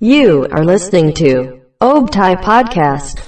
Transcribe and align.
You 0.00 0.48
are 0.50 0.64
listening 0.64 1.12
to 1.20 1.60
Obtai 1.84 2.40
Podcast. 2.40 3.20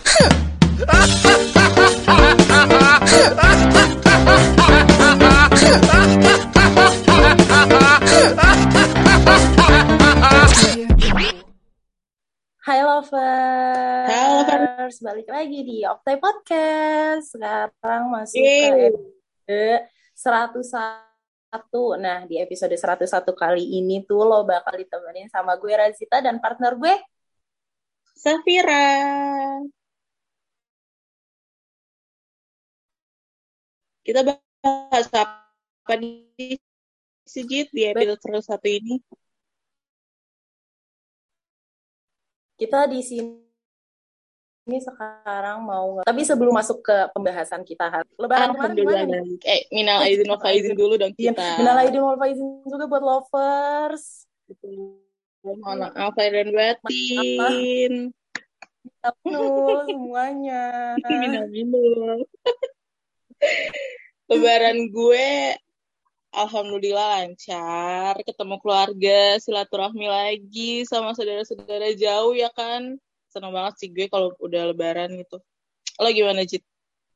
Hai 12.65 12.81
lovers. 12.81 14.09
Hai, 14.09 14.17
lovers. 14.33 14.97
Balik 15.05 15.29
lagi 15.29 15.61
di 15.61 15.85
Optai 15.85 16.17
Podcast. 16.17 17.37
Sekarang 17.37 18.09
masuk 18.09 18.41
Yeay. 18.41 18.97
ke 19.45 19.77
episode 20.17 20.57
101. 20.57 21.12
Nah, 21.53 22.25
di 22.25 22.41
episode 22.41 22.73
101 22.81 23.37
kali 23.37 23.65
ini 23.79 24.01
tuh 24.09 24.25
lo 24.25 24.39
bakal 24.49 24.75
ditemenin 24.81 25.29
sama 25.29 25.53
gue 25.61 25.73
Razita 25.77 26.25
dan 26.25 26.41
partner 26.41 26.73
gue. 26.81 26.95
Safira. 28.17 28.81
Kita 34.05 34.21
bahas 34.27 35.07
apa 35.13 35.95
di 36.01 36.57
Sujit 37.33 37.69
di 37.77 37.83
episode 37.87 38.41
satu 38.43 38.69
ini? 38.69 38.99
Kita 42.57 42.87
di 42.89 43.01
sini 43.03 43.42
ini 44.63 44.79
sekarang 44.79 45.67
mau 45.67 46.07
tapi 46.07 46.23
sebelum 46.23 46.55
masuk 46.55 46.87
ke 46.87 46.97
pembahasan 47.11 47.67
kita 47.67 47.91
lebaran 48.15 48.55
kemarin 48.55 48.75
gimana 48.79 49.03
nih? 49.27 49.39
Eh, 49.43 49.63
minal 49.75 49.99
aidin 50.07 50.31
wal 50.31 50.39
faizin 50.39 50.75
dulu 50.79 50.95
dong 50.95 51.15
Iya, 51.19 51.35
kita. 51.35 51.47
minal 51.59 51.77
aidin 51.83 52.03
wal 52.03 52.19
faizin 52.19 52.63
juga 52.63 52.87
buat 52.87 53.03
lovers. 53.03 54.31
Mohon 55.43 55.91
maaf 55.91 56.15
lahir 56.15 56.33
dan 56.39 56.51
batin. 56.55 57.93
Minal 59.27 59.83
semuanya. 59.87 60.95
Minal 61.03 61.47
minal. 61.51 62.23
Lebaran 64.31 64.79
gue 64.95 65.59
Alhamdulillah 66.33 67.29
lancar, 67.29 68.17
ketemu 68.25 68.57
keluarga, 68.65 69.37
silaturahmi 69.37 70.09
lagi 70.09 70.81
sama 70.89 71.13
saudara-saudara 71.13 71.93
jauh 71.93 72.33
ya 72.33 72.49
kan. 72.57 72.97
Seneng 73.33 73.51
banget 73.51 73.75
sih 73.81 73.89
gue 73.89 74.07
kalau 74.07 74.37
udah 74.39 74.71
lebaran 74.71 75.17
gitu. 75.17 75.41
Lo 75.97 76.09
gimana, 76.09 76.45
Jit? 76.45 76.61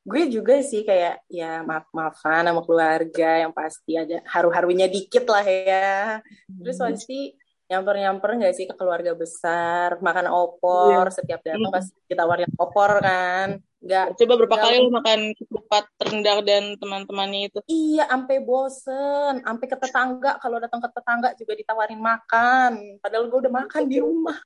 gue 0.06 0.22
juga 0.30 0.62
sih 0.62 0.86
kayak 0.86 1.26
ya 1.26 1.66
maaf 1.66 1.90
maafan 1.90 2.46
sama 2.46 2.62
keluarga 2.62 3.42
yang 3.42 3.50
pasti 3.50 3.98
ada 3.98 4.22
haru-harunya 4.24 4.86
dikit 4.86 5.26
lah 5.26 5.42
ya. 5.42 6.22
Terus 6.46 6.78
pasti 6.78 7.34
nyamper 7.66 7.98
nyamper 7.98 8.30
nggak 8.38 8.54
sih 8.54 8.64
ke 8.64 8.74
keluarga 8.78 9.12
besar? 9.12 9.98
Makan 9.98 10.30
opor 10.30 11.10
setiap 11.10 11.42
datang 11.42 11.58
Hmm. 11.66 11.74
pasti 11.74 11.98
ditawarin 12.06 12.46
opor 12.54 13.02
kan. 13.02 13.58
Nggak 13.82 14.14
Coba 14.14 14.32
berapa 14.38 14.54
nggak- 14.54 14.62
kali 14.70 14.76
lo 14.78 14.90
makan 14.94 15.20
ketupat 15.34 15.84
rendang 15.98 16.38
dan 16.46 16.62
teman-temannya 16.78 17.40
itu? 17.50 17.58
iya 17.66 18.06
sampai 18.06 18.38
bosen 18.38 19.42
sampai 19.42 19.66
ke 19.66 19.74
tetangga. 19.74 20.38
Kalau 20.38 20.62
datang 20.62 20.78
ke 20.78 20.90
tetangga 20.94 21.34
juga 21.34 21.52
ditawarin 21.58 21.98
makan. 21.98 23.02
Padahal 23.02 23.26
gue 23.26 23.38
udah 23.42 23.54
makan 23.58 23.82
di 23.90 23.98
rumah 23.98 24.38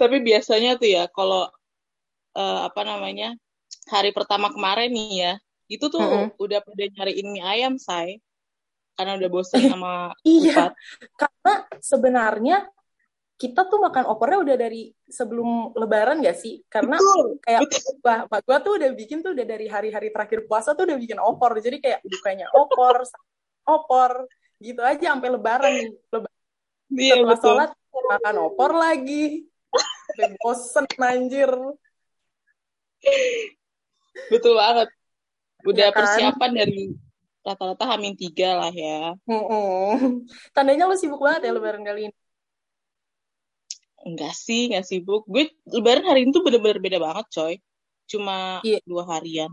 Tapi 0.00 0.16
biasanya 0.24 0.80
tuh 0.80 0.88
ya 0.88 1.04
kalau 1.12 1.44
eh, 2.36 2.60
apa 2.64 2.80
namanya 2.86 3.36
hari 3.90 4.10
pertama 4.16 4.48
kemarin 4.48 4.90
nih 4.90 5.10
ya, 5.18 5.32
itu 5.68 5.86
tuh 5.92 6.00
Mm-mm. 6.00 6.26
udah 6.40 6.58
pada 6.64 6.84
nyariin 6.88 7.28
mie 7.30 7.44
ayam, 7.44 7.76
say. 7.76 8.18
Karena 8.96 9.16
udah 9.16 9.30
bosan 9.32 9.64
sama 9.64 10.12
Iya, 10.20 10.76
karena 11.16 11.54
sebenarnya 11.80 12.56
kita 13.40 13.64
tuh 13.72 13.80
makan 13.80 14.04
opornya 14.12 14.38
udah 14.44 14.56
dari 14.60 14.92
sebelum 15.08 15.72
lebaran 15.72 16.20
gak 16.20 16.36
sih? 16.36 16.60
Karena 16.68 17.00
Betul. 17.00 17.40
kayak 17.40 17.60
Betul. 17.64 17.96
mak 18.04 18.42
gua 18.44 18.58
tuh 18.60 18.76
udah 18.76 18.92
bikin 18.92 19.24
tuh 19.24 19.32
udah 19.32 19.46
dari 19.48 19.64
hari-hari 19.72 20.12
terakhir 20.12 20.44
puasa 20.44 20.76
tuh 20.76 20.84
udah 20.84 20.98
bikin 21.00 21.16
opor. 21.16 21.56
Jadi 21.56 21.80
kayak 21.80 22.04
bukanya 22.04 22.52
opor, 22.52 23.08
opor, 23.64 24.28
gitu 24.60 24.84
aja 24.84 25.16
sampai 25.16 25.28
lebaran 25.32 25.72
nih. 25.72 25.88
Lebaran 26.12 26.29
Iya, 26.90 27.14
setelah 27.22 27.28
betul. 27.34 27.54
sholat 27.54 27.70
makan 28.10 28.36
opor 28.46 28.70
lagi. 28.74 29.24
Bosen 30.42 30.86
anjir. 30.98 31.50
Betul 34.28 34.52
banget. 34.58 34.88
Udah 35.64 35.88
Ya 35.88 35.94
kan? 35.94 35.98
persiapan 36.02 36.50
dari 36.56 36.82
rata-rata 37.40 37.84
hamin 37.96 38.14
tiga 38.16 38.58
lah 38.58 38.72
ya. 38.72 39.16
Mm-mm. 39.24 40.24
Tandanya 40.52 40.84
lu 40.88 40.96
sibuk 40.98 41.20
banget 41.24 41.48
ya 41.48 41.52
lebaran 41.56 41.84
kali 41.84 42.10
ini. 42.10 42.16
Enggak 44.00 44.32
sih, 44.32 44.68
enggak 44.72 44.88
sibuk. 44.88 45.28
Gue 45.28 45.52
lebaran 45.68 46.04
hari 46.08 46.24
ini 46.24 46.32
tuh 46.32 46.40
bener-bener 46.44 46.80
beda 46.80 46.98
banget, 47.00 47.26
coy. 47.32 47.54
Cuma 48.08 48.60
Iya. 48.64 48.80
dua 48.84 49.04
harian. 49.16 49.52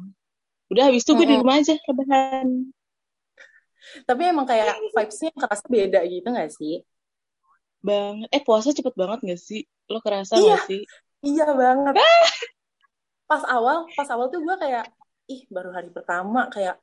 Udah 0.71 0.91
habis 0.91 1.03
itu 1.03 1.15
gue 1.15 1.27
di 1.27 1.35
Mm-mm. 1.35 1.43
rumah 1.43 1.55
aja 1.59 1.75
lebaran. 1.75 2.47
Tapi 4.03 4.21
emang 4.27 4.43
kayak 4.43 4.75
vibes-nya 4.91 5.31
kerasa 5.31 5.63
beda 5.71 5.99
gitu 6.07 6.27
gak 6.27 6.51
sih? 6.51 6.83
Banget. 7.87 8.27
Eh, 8.35 8.43
puasa 8.43 8.69
cepet 8.69 8.93
banget 8.93 9.19
gak 9.23 9.39
sih? 9.39 9.63
Lo 9.87 10.03
kerasa 10.03 10.35
Iya. 10.35 10.59
gak 10.59 10.67
sih? 10.67 10.81
Iya 11.23 11.47
banget. 11.55 11.95
Pas 13.25 13.43
awal, 13.47 13.87
pas 13.95 14.07
awal 14.07 14.27
tuh 14.27 14.43
gue 14.43 14.55
kayak, 14.59 14.85
ih 15.27 15.47
baru 15.47 15.71
hari 15.71 15.89
pertama 15.89 16.47
kayak 16.47 16.75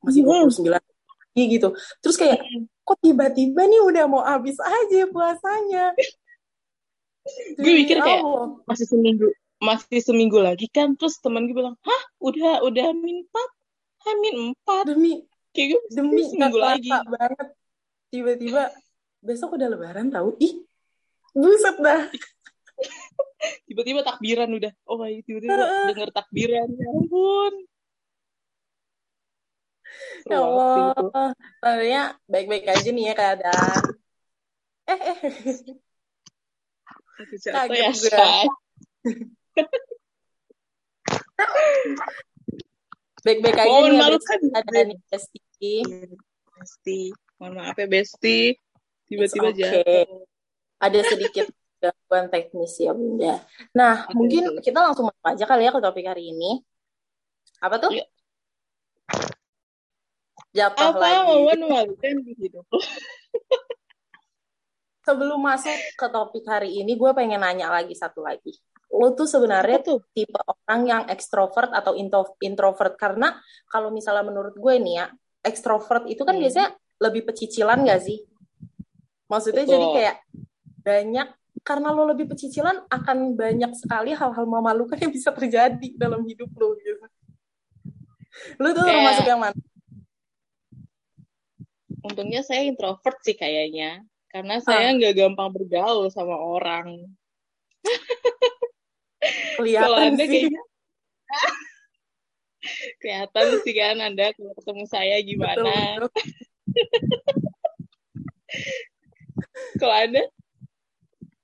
masih 0.00 0.24
Hmm. 0.24 0.48
29 0.48 0.72
lagi 0.72 1.42
gitu. 1.52 1.68
Terus 2.00 2.16
kayak, 2.16 2.40
kok 2.82 2.98
tiba-tiba 3.00 3.62
nih 3.64 3.80
udah 3.84 4.04
mau 4.08 4.24
habis 4.24 4.56
aja 4.58 5.04
puasanya. 5.08 5.92
Gue 7.58 7.72
mikir 7.82 7.98
kayak, 7.98 8.22
Allah. 8.22 8.54
masih 8.64 8.86
seminggu 8.86 9.26
masih 9.56 9.98
seminggu 9.98 10.38
lagi 10.38 10.68
kan 10.70 10.94
terus 10.94 11.16
temen 11.18 11.48
gue 11.48 11.56
bilang 11.56 11.74
hah 11.80 12.02
udah 12.20 12.60
udah 12.62 12.92
min 12.92 13.24
empat 13.24 13.48
hamin 14.04 14.34
empat 14.52 14.84
demi 14.92 15.24
kayak 15.50 15.74
gue 15.74 15.80
demi 15.90 16.22
seminggu 16.22 16.54
lagi 16.54 16.86
banget. 16.86 17.48
Tiba-tiba 18.12 18.62
besok 19.26 19.58
udah 19.58 19.68
lebaran 19.68 20.08
tahu. 20.08 20.38
Ih, 20.38 20.62
buset 21.34 21.76
dah. 21.82 22.06
tiba-tiba 23.66 24.04
takbiran 24.04 24.52
udah 24.52 24.72
oh 24.84 25.00
my 25.00 25.16
tiba-tiba 25.24 25.56
denger 25.88 26.10
takbiran 26.12 26.68
ya 26.76 26.88
ampun 26.92 27.54
Ya. 30.26 30.42
Allah. 30.42 31.30
Tadinya 31.62 32.18
baik-baik 32.26 32.66
aja 32.66 32.90
nih 32.90 33.04
ya 33.08 33.14
keadaan. 33.14 33.82
Eh, 34.90 35.00
eh. 35.14 35.18
Kaget 37.46 37.80
ya 37.80 37.90
gue. 37.94 38.10
Baik-baik 43.22 43.56
aja 43.56 43.70
Mohon 43.70 43.90
nih 43.94 44.00
habis 44.02 44.24
kan 44.26 44.40
ada 44.52 44.80
nih 44.84 44.98
Besti. 45.08 45.74
Besti 46.58 47.00
mohon 47.38 47.54
maaf 47.56 47.78
ya 47.78 47.86
Besti 47.88 48.58
tiba-tiba 49.06 49.48
okay. 49.50 49.58
jatuh 49.62 50.26
ada 50.76 51.00
sedikit 51.06 51.46
gangguan 51.80 52.26
teknis 52.32 52.74
ya 52.80 52.92
bunda. 52.92 53.40
Nah 53.76 54.08
Oke, 54.08 54.16
mungkin 54.16 54.42
kita 54.60 54.78
langsung 54.80 55.08
masuk 55.08 55.24
aja 55.24 55.44
kali 55.44 55.62
ya 55.68 55.72
ke 55.72 55.80
topik 55.80 56.06
hari 56.08 56.32
ini. 56.32 56.60
Apa 57.60 57.76
tuh? 57.80 57.92
Iya. 57.92 58.06
Jatuh 60.56 60.96
apa 60.96 61.04
lagi. 61.04 61.20
momen 61.28 61.58
memalukan 61.68 62.14
di 62.24 62.32
hidup 62.32 62.64
Sebelum 65.06 65.38
masuk 65.38 65.78
ke 65.94 66.06
topik 66.10 66.42
hari 66.50 66.82
ini, 66.82 66.98
gue 66.98 67.10
pengen 67.14 67.38
nanya 67.38 67.70
lagi 67.70 67.94
satu 67.94 68.26
lagi. 68.26 68.50
Lo 68.90 69.14
tuh 69.14 69.30
sebenarnya 69.30 69.78
tuh 69.78 70.02
tipe 70.10 70.34
orang 70.42 70.82
yang 70.82 71.02
ekstrovert 71.06 71.70
atau 71.70 71.94
intro- 71.94 72.34
introvert? 72.42 72.98
Karena 72.98 73.30
kalau 73.70 73.94
misalnya 73.94 74.26
menurut 74.26 74.58
gue 74.58 74.74
nih 74.82 74.94
ya, 74.98 75.06
ekstrovert 75.46 76.10
itu 76.10 76.26
kan 76.26 76.34
Hmm. 76.34 76.42
biasanya 76.42 76.68
lebih 76.98 77.22
pecicilan 77.22 77.86
gak 77.86 78.02
sih? 78.02 78.18
Maksudnya 79.26 79.64
Betul. 79.64 79.72
jadi 79.74 79.86
kayak 79.92 80.16
banyak 80.82 81.28
karena 81.60 81.88
lo 81.90 82.06
lebih 82.06 82.30
pecicilan 82.30 82.86
akan 82.86 83.34
banyak 83.34 83.74
sekali 83.74 84.14
hal-hal 84.14 84.46
memalukan 84.46 84.94
yang 84.96 85.10
bisa 85.10 85.34
terjadi 85.34 85.88
dalam 85.98 86.22
hidup 86.22 86.46
lo 86.54 86.78
gitu. 86.78 87.02
Lo 88.62 88.70
tuh 88.70 88.82
Kayak- 88.82 88.94
termasuk 88.94 89.26
yang 89.26 89.40
mana? 89.42 89.58
untungnya 92.06 92.38
saya 92.38 92.62
introvert 92.62 93.18
sih 93.26 93.34
kayaknya 93.34 93.98
karena 94.30 94.62
saya 94.62 94.94
nggak 94.94 95.10
gampang 95.16 95.50
bergaul 95.50 96.06
sama 96.06 96.38
orang 96.38 97.02
Kelihatan 99.58 100.14
sih. 100.14 100.28
kayaknya 100.46 100.62
kelihatan 103.02 103.46
sih 103.62 103.74
kan 103.74 103.96
anda 103.98 104.30
kalau 104.38 104.54
ketemu 104.54 104.84
saya 104.86 105.18
Betul, 105.18 105.28
gimana 105.34 105.72
betul. 105.98 106.45
Kalau 109.80 109.94
anda 109.94 110.24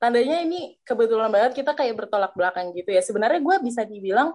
Tandanya 0.02 0.42
ini 0.42 0.74
kebetulan 0.82 1.30
banget 1.30 1.62
kita 1.62 1.78
kayak 1.78 1.94
bertolak 1.94 2.34
belakang 2.34 2.74
gitu 2.74 2.90
ya. 2.90 2.98
Sebenarnya 2.98 3.38
gue 3.38 3.56
bisa 3.62 3.86
dibilang 3.86 4.34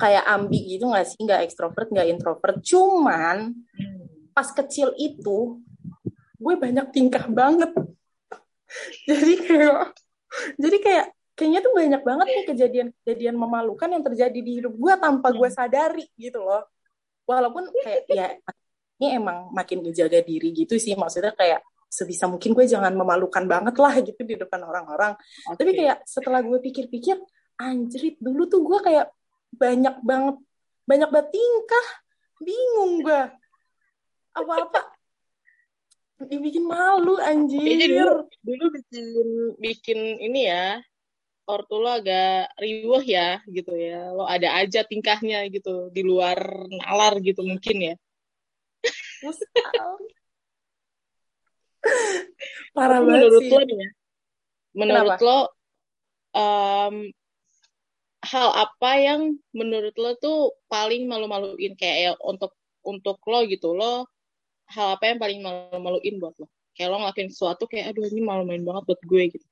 kayak 0.00 0.24
ambi 0.24 0.56
gitu 0.72 0.88
nggak 0.88 1.04
sih? 1.04 1.20
Nggak 1.20 1.44
ekstrovert, 1.44 1.92
nggak 1.92 2.08
introvert. 2.08 2.56
Cuman 2.64 3.52
pas 4.32 4.48
kecil 4.50 4.96
itu 4.96 5.60
gue 6.34 6.54
banyak 6.58 6.90
tingkah 6.90 7.24
banget 7.30 7.70
jadi 9.08 9.34
kayak 9.38 9.94
jadi 10.58 10.76
kayak 10.82 11.06
kayaknya 11.38 11.60
tuh 11.62 11.72
banyak 11.72 12.02
banget 12.02 12.26
nih 12.26 12.44
kejadian-kejadian 12.50 13.36
memalukan 13.38 13.86
yang 13.86 14.02
terjadi 14.02 14.38
di 14.42 14.52
hidup 14.58 14.74
gue 14.74 14.94
tanpa 14.98 15.30
gue 15.30 15.48
sadari 15.48 16.04
gitu 16.18 16.42
loh 16.42 16.66
walaupun 17.24 17.70
kayak 17.86 18.02
ya 18.10 18.26
ini 18.98 19.18
emang 19.18 19.54
makin 19.54 19.86
menjaga 19.86 20.18
diri 20.20 20.50
gitu 20.50 20.76
sih 20.76 20.98
maksudnya 20.98 21.30
kayak 21.32 21.62
sebisa 21.88 22.26
mungkin 22.26 22.52
gue 22.52 22.66
jangan 22.66 22.90
memalukan 22.94 23.44
banget 23.46 23.74
lah 23.78 23.94
gitu 24.02 24.20
di 24.26 24.34
depan 24.34 24.60
orang-orang. 24.66 25.14
Tapi 25.54 25.70
Oke. 25.70 25.78
kayak 25.78 25.98
setelah 26.04 26.40
gue 26.42 26.58
pikir-pikir 26.58 27.16
anjrit 27.60 28.18
dulu 28.18 28.50
tuh 28.50 28.60
gue 28.66 28.78
kayak 28.82 29.06
banyak 29.54 29.96
banget 30.02 30.36
banyak 30.84 31.08
banget 31.10 31.28
tingkah. 31.30 31.86
Bingung 32.42 33.06
gue. 33.06 33.22
Apa-apa. 34.34 34.82
Dibikin 36.24 36.66
malu 36.66 37.18
anjir. 37.22 37.62
Kayaknya 37.62 37.88
dulu 37.90 38.14
dulu 38.42 38.64
bikin 38.74 39.06
bikin 39.60 39.98
ini 40.18 40.50
ya 40.50 40.82
ortu 41.44 41.76
lo 41.76 41.92
agak 41.92 42.56
riuh 42.58 43.04
ya 43.04 43.38
gitu 43.46 43.76
ya. 43.76 44.10
Lo 44.10 44.24
ada 44.24 44.56
aja 44.58 44.82
tingkahnya 44.82 45.46
gitu 45.52 45.92
di 45.92 46.02
luar 46.02 46.66
nalar 46.68 47.20
gitu 47.20 47.44
mungkin 47.44 47.94
ya. 47.94 47.94
Musal. 49.22 49.96
Parah 52.76 53.00
Tapi 53.00 53.06
banget 53.06 53.30
menurut 53.30 53.42
sih. 53.42 53.50
lo 53.52 53.60
nih 53.68 53.78
ya 53.84 53.88
menurut 54.74 55.14
Kenapa? 55.14 55.26
lo 55.26 55.38
em, 56.34 56.96
hal 58.24 58.48
apa 58.56 58.90
yang 58.98 59.20
menurut 59.54 59.94
lo 60.00 60.10
tuh 60.18 60.38
paling 60.66 61.06
malu-maluin? 61.06 61.72
Kayak 61.78 61.98
ya 62.00 62.12
untuk 62.24 62.52
untuk 62.82 63.20
lo 63.28 63.44
gitu 63.46 63.76
lo 63.76 64.08
hal 64.74 64.96
apa 64.98 65.04
yang 65.12 65.18
paling 65.22 65.40
malu-maluin 65.44 66.14
buat 66.18 66.34
lo? 66.42 66.46
Kayak 66.74 66.88
lo 66.90 66.96
ngelakuin 67.06 67.30
sesuatu 67.30 67.64
kayak 67.70 67.94
aduh 67.94 68.08
ini 68.10 68.20
malu-maluin 68.24 68.64
banget 68.66 68.82
buat 68.90 69.00
gue 69.06 69.22
gitu. 69.38 69.46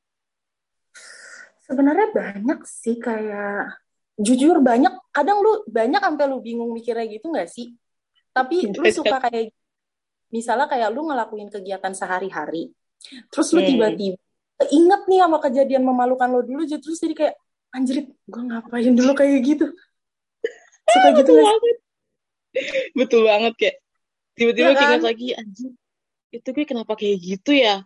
Sebenarnya 1.62 2.10
banyak 2.10 2.60
sih 2.66 2.98
kayak 2.98 3.78
jujur 4.18 4.58
banyak 4.60 4.92
kadang 5.14 5.38
lu 5.40 5.62
banyak 5.70 6.02
sampai 6.02 6.24
lu 6.28 6.42
bingung 6.42 6.74
mikirnya 6.74 7.06
gitu 7.06 7.30
nggak 7.30 7.48
sih? 7.48 7.72
Tapi 8.34 8.72
lu 8.74 8.90
Banyak. 8.90 8.96
suka 8.98 9.16
kayak 9.22 9.54
misalnya 10.32 10.66
kayak 10.66 10.88
lu 10.90 11.04
ngelakuin 11.06 11.52
kegiatan 11.52 11.92
sehari-hari 11.92 12.72
terus 13.28 13.52
lu 13.52 13.60
Hmm. 13.60 13.68
tiba-tiba 13.68 14.18
inget 14.72 15.02
nih 15.10 15.20
sama 15.26 15.38
kejadian 15.42 15.82
memalukan 15.82 16.28
lo 16.30 16.40
dulu 16.40 16.62
jadi 16.64 16.78
terus 16.80 16.98
jadi 17.02 17.14
kayak 17.14 17.34
anjrit 17.74 18.06
gue 18.08 18.42
ngapain 18.46 18.92
dulu 18.94 19.12
kayak 19.12 19.42
gitu? 19.42 19.66
Suka 20.86 21.08
gitu 21.18 21.32
betul 21.32 21.36
banget. 21.40 21.76
Betul 22.92 23.20
banget 23.24 23.52
kayak 23.58 23.76
tiba-tiba 24.36 24.70
Iya 24.70 24.76
kan? 24.76 24.80
keinget 24.86 25.04
lagi 25.04 25.28
anjing 25.34 25.70
itu 26.32 26.48
gue 26.48 26.64
kenapa 26.64 26.92
kayak 26.96 27.16
gitu 27.20 27.52
ya? 27.52 27.84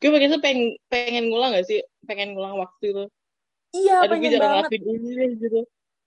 Gue 0.00 0.10
pengen 0.10 0.40
pengen 0.40 0.60
pengen 0.88 1.24
ngulang 1.28 1.52
gak 1.56 1.68
sih? 1.68 1.80
Pengen 2.08 2.32
ngulang 2.34 2.56
waktu 2.56 2.84
itu. 2.90 3.04
Iya 3.70 3.94
aduh 4.04 4.16
pengen 4.18 4.40
banget. 4.40 4.70
ini 4.80 5.24
gitu. 5.38 5.60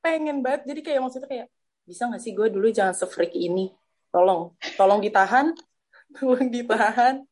Pengen 0.03 0.37
banget 0.43 0.61
jadi 0.67 0.81
kayak 0.83 0.99
maksudnya 1.07 1.29
kayak 1.29 1.47
bisa 1.83 2.07
nggak 2.09 2.21
sih 2.23 2.31
gue 2.35 2.47
dulu 2.51 2.67
jangan 2.73 2.95
se-freak 2.95 3.31
ini 3.37 3.71
tolong 4.13 4.53
tolong 4.77 5.01
ditahan. 5.01 5.57
Tolong 6.13 6.53
ditahan. 6.53 7.25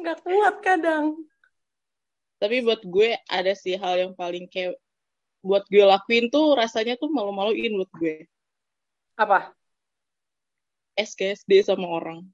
Nggak 0.00 0.24
kuat 0.24 0.56
kadang. 0.64 1.20
Tapi 2.40 2.64
buat 2.64 2.80
gue 2.80 3.20
ada 3.28 3.52
sih 3.52 3.76
hal 3.76 4.08
yang 4.08 4.12
paling 4.16 4.48
kayak 4.48 4.80
buat 5.44 5.68
gue 5.68 5.84
lakuin 5.84 6.32
tuh 6.32 6.56
rasanya 6.56 6.96
tuh 6.96 7.12
malu-maluin 7.12 7.76
buat 7.76 7.92
gue. 8.00 8.24
Apa? 9.20 9.52
SKSD 10.96 11.60
sama 11.62 11.92
orang. 11.92 12.24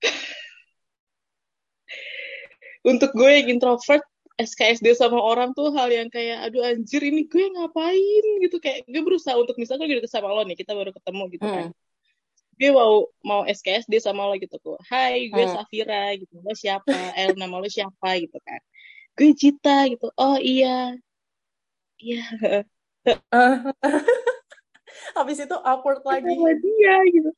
Untuk 2.90 3.12
gue 3.12 3.28
yang 3.28 3.60
introvert 3.60 4.02
SKSD 4.40 4.96
sama 4.96 5.20
orang 5.20 5.52
tuh 5.52 5.68
hal 5.76 5.92
yang 5.92 6.08
kayak 6.08 6.48
aduh 6.48 6.64
anjir 6.64 7.04
ini 7.04 7.28
gue 7.28 7.44
ngapain? 7.52 8.24
Gitu. 8.42 8.56
Kayak 8.58 8.88
gue 8.88 9.02
berusaha 9.04 9.36
untuk 9.38 9.54
misalnya 9.60 9.86
gue 9.86 10.02
deket 10.02 10.10
sama 10.10 10.32
lo 10.32 10.42
nih 10.42 10.58
kita 10.58 10.74
baru 10.74 10.90
ketemu 10.90 11.24
gitu 11.36 11.46
kan. 11.46 11.70
Hmm. 11.70 11.81
Gue 12.62 12.70
mau 12.70 13.10
mau 13.26 13.42
SKSD 13.42 13.98
sama 13.98 14.30
lo 14.30 14.38
gitu 14.38 14.54
tuh 14.62 14.78
hai 14.86 15.26
gue 15.26 15.42
Hmm. 15.42 15.58
Safira 15.58 16.14
gitu. 16.14 16.38
Lo 16.38 16.54
siapa? 16.54 16.94
Eh 17.18 17.34
nama 17.34 17.58
lo 17.58 17.66
siapa 17.66 18.14
gitu 18.22 18.38
kan. 18.46 18.62
Gue 19.18 19.34
Cita 19.34 19.90
gitu. 19.90 20.14
Oh 20.14 20.38
iya. 20.38 20.94
Iya. 21.98 22.22
Habis 25.18 25.42
itu 25.42 25.56
awkward 25.66 26.06
lagi. 26.06 26.30
sama 26.30 26.54
dia 26.54 26.94
gitu. 27.10 27.30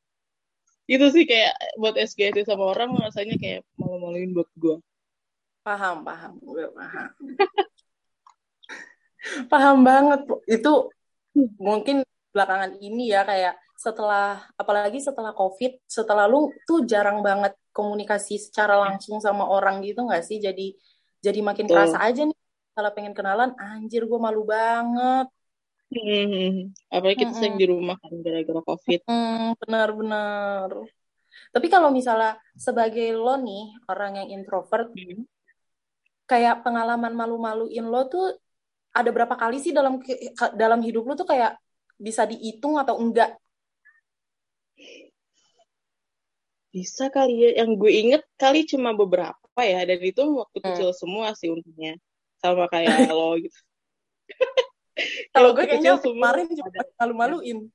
Itu 0.84 1.06
sih 1.08 1.24
kayak 1.24 1.56
buat 1.80 1.96
SKSD 1.96 2.44
sama 2.44 2.76
orang 2.76 2.92
rasanya 3.00 3.40
kayak 3.40 3.64
malu-maluin 3.80 4.36
buat 4.36 4.50
gue 4.60 4.76
paham 5.64 6.04
paham. 6.04 6.36
Gue 6.44 6.68
paham. 6.76 7.08
Paham 9.48 9.88
banget 9.88 10.20
itu 10.52 10.92
mungkin 11.56 12.04
belakangan 12.36 12.76
ini 12.76 13.08
ya 13.08 13.24
kayak 13.24 13.56
setelah 13.84 14.48
apalagi 14.56 14.98
setelah 15.04 15.32
covid 15.36 15.76
setelah 15.84 16.24
lu 16.24 16.48
tuh 16.68 16.88
jarang 16.88 17.20
banget 17.20 17.52
komunikasi 17.76 18.40
secara 18.40 18.80
langsung 18.80 19.20
sama 19.20 19.44
orang 19.44 19.84
gitu 19.84 20.00
nggak 20.08 20.24
sih 20.24 20.40
jadi 20.40 20.72
jadi 21.20 21.40
makin 21.44 21.66
Betul. 21.68 21.76
kerasa 21.76 21.98
aja 22.00 22.22
nih 22.24 22.38
kalau 22.74 22.90
pengen 22.96 23.14
kenalan 23.18 23.50
anjir 23.60 24.02
gue 24.08 24.20
malu 24.20 24.42
banget 24.48 25.26
Hmm, 25.94 26.74
apalagi 26.90 27.22
kita 27.22 27.32
sering 27.38 27.54
di 27.60 27.66
rumah 27.70 27.94
kan 28.02 28.10
gara-gara 28.24 28.60
covid 28.66 29.00
Hmm, 29.06 29.52
benar-benar. 29.60 30.70
Tapi 31.54 31.66
kalau 31.74 31.90
misalnya 31.92 32.40
sebagai 32.56 33.12
lo 33.14 33.36
nih, 33.36 33.62
orang 33.92 34.12
yang 34.24 34.28
introvert, 34.40 34.88
Hmm. 34.96 35.28
kayak 36.30 36.64
pengalaman 36.64 37.12
malu-maluin 37.12 37.84
lo 37.84 38.08
tuh 38.08 38.24
ada 38.94 39.10
berapa 39.12 39.34
kali 39.36 39.60
sih 39.60 39.72
dalam 39.76 40.00
dalam 40.56 40.80
hidup 40.80 41.04
lo 41.04 41.14
tuh 41.18 41.28
kayak 41.28 41.58
bisa 42.00 42.24
dihitung 42.24 42.80
atau 42.80 42.96
enggak? 42.96 43.36
Bisa 46.74 47.06
kali 47.06 47.46
ya 47.46 47.62
yang 47.62 47.78
gue 47.78 47.92
inget 47.94 48.22
kali 48.34 48.66
cuma 48.66 48.90
beberapa 48.90 49.38
ya 49.62 49.86
dan 49.86 50.02
itu 50.02 50.42
waktu 50.42 50.58
Hmm. 50.58 50.66
kecil 50.74 50.90
semua 50.90 51.30
sih 51.38 51.54
untungnya 51.54 51.94
sama 52.42 52.66
kayak 52.66 52.90
lo 53.16 53.38
gitu 53.38 53.54
Kalau 55.34 55.50
gue 55.54 55.66
kayaknya 55.66 55.98
kemarin 55.98 56.46
juga 56.54 56.82
malu-maluin. 57.02 57.66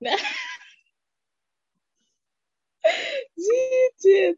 Jijit. 3.38 4.36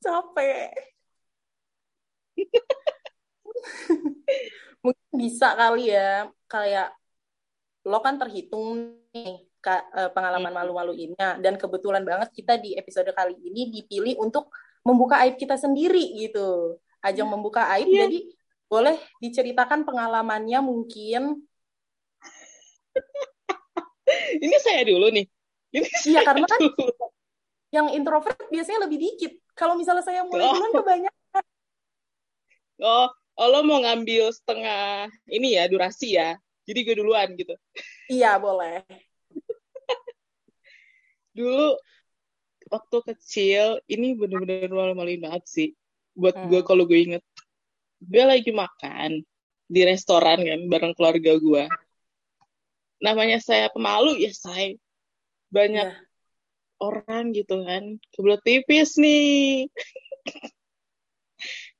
Capek. 0.00 0.72
Mungkin 4.84 5.12
bisa 5.20 5.52
kali 5.60 5.92
ya, 5.92 6.32
kayak 6.48 6.96
lo 7.84 8.00
kan 8.04 8.16
terhitung 8.20 8.96
nih 9.12 9.49
pengalaman 10.16 10.50
Hmm. 10.50 10.58
malu-maluinnya 10.64 11.28
dan 11.38 11.54
kebetulan 11.54 12.02
banget 12.02 12.32
kita 12.32 12.56
di 12.56 12.72
episode 12.74 13.12
kali 13.12 13.36
ini 13.36 13.68
dipilih 13.70 14.16
untuk 14.18 14.48
membuka 14.80 15.20
aib 15.22 15.36
kita 15.36 15.54
sendiri 15.54 16.16
gitu. 16.16 16.80
Ajang 17.00 17.28
membuka 17.28 17.68
aib 17.76 17.86
Iya. 17.86 18.08
jadi 18.08 18.18
boleh 18.66 18.96
diceritakan 19.18 19.84
pengalamannya 19.84 20.60
mungkin. 20.60 21.44
ini 24.40 24.56
saya 24.58 24.82
dulu 24.82 25.06
nih 25.10 25.26
ini 25.70 25.86
Iya 26.10 26.20
karena 26.24 26.46
kan 26.46 26.58
dulu. 26.58 26.90
yang 27.70 27.86
introvert 27.92 28.34
biasanya 28.48 28.88
lebih 28.88 28.98
dikit. 28.98 29.32
Kalau 29.54 29.76
misalnya 29.76 30.02
saya 30.02 30.24
mulai 30.24 30.48
Oh. 30.48 30.54
duluan 30.56 30.72
kebanyakan. 30.74 31.42
oh 32.80 33.08
oh 33.36 33.46
lo 33.46 33.60
mau 33.60 33.78
ngambil 33.78 34.32
setengah 34.32 35.06
ini 35.28 35.54
ya 35.54 35.68
durasi 35.68 36.16
ya 36.16 36.32
jadi 36.64 36.80
gue 36.80 36.96
duluan 36.96 37.28
gitu 37.36 37.52
Iya 38.08 38.36
boleh. 38.36 38.80
Dulu 41.40 41.80
waktu 42.68 42.96
kecil 43.08 43.80
ini 43.88 44.12
bener-bener 44.14 44.68
malu-maluin 44.68 45.24
banget 45.24 45.44
sih. 45.48 45.68
Buat 46.12 46.36
Hmm. 46.36 46.48
gue 46.52 46.60
kalau 46.60 46.84
gue 46.84 47.00
inget. 47.00 47.24
Gue 48.04 48.24
lagi 48.24 48.52
makan 48.52 49.24
di 49.70 49.80
restoran 49.86 50.44
kan 50.44 50.60
bareng 50.68 50.92
keluarga 50.92 51.38
gue 51.40 51.64
namanya 53.00 53.40
saya 53.40 53.72
pemalu 53.72 54.20
ya 54.20 54.28
saya. 54.36 54.76
Banyak 55.48 55.88
Iya. 55.88 56.04
orang 56.80 57.32
gitu 57.32 57.64
kan. 57.64 57.96
Kebelet 58.12 58.40
pipis 58.44 59.00
nih 59.00 59.66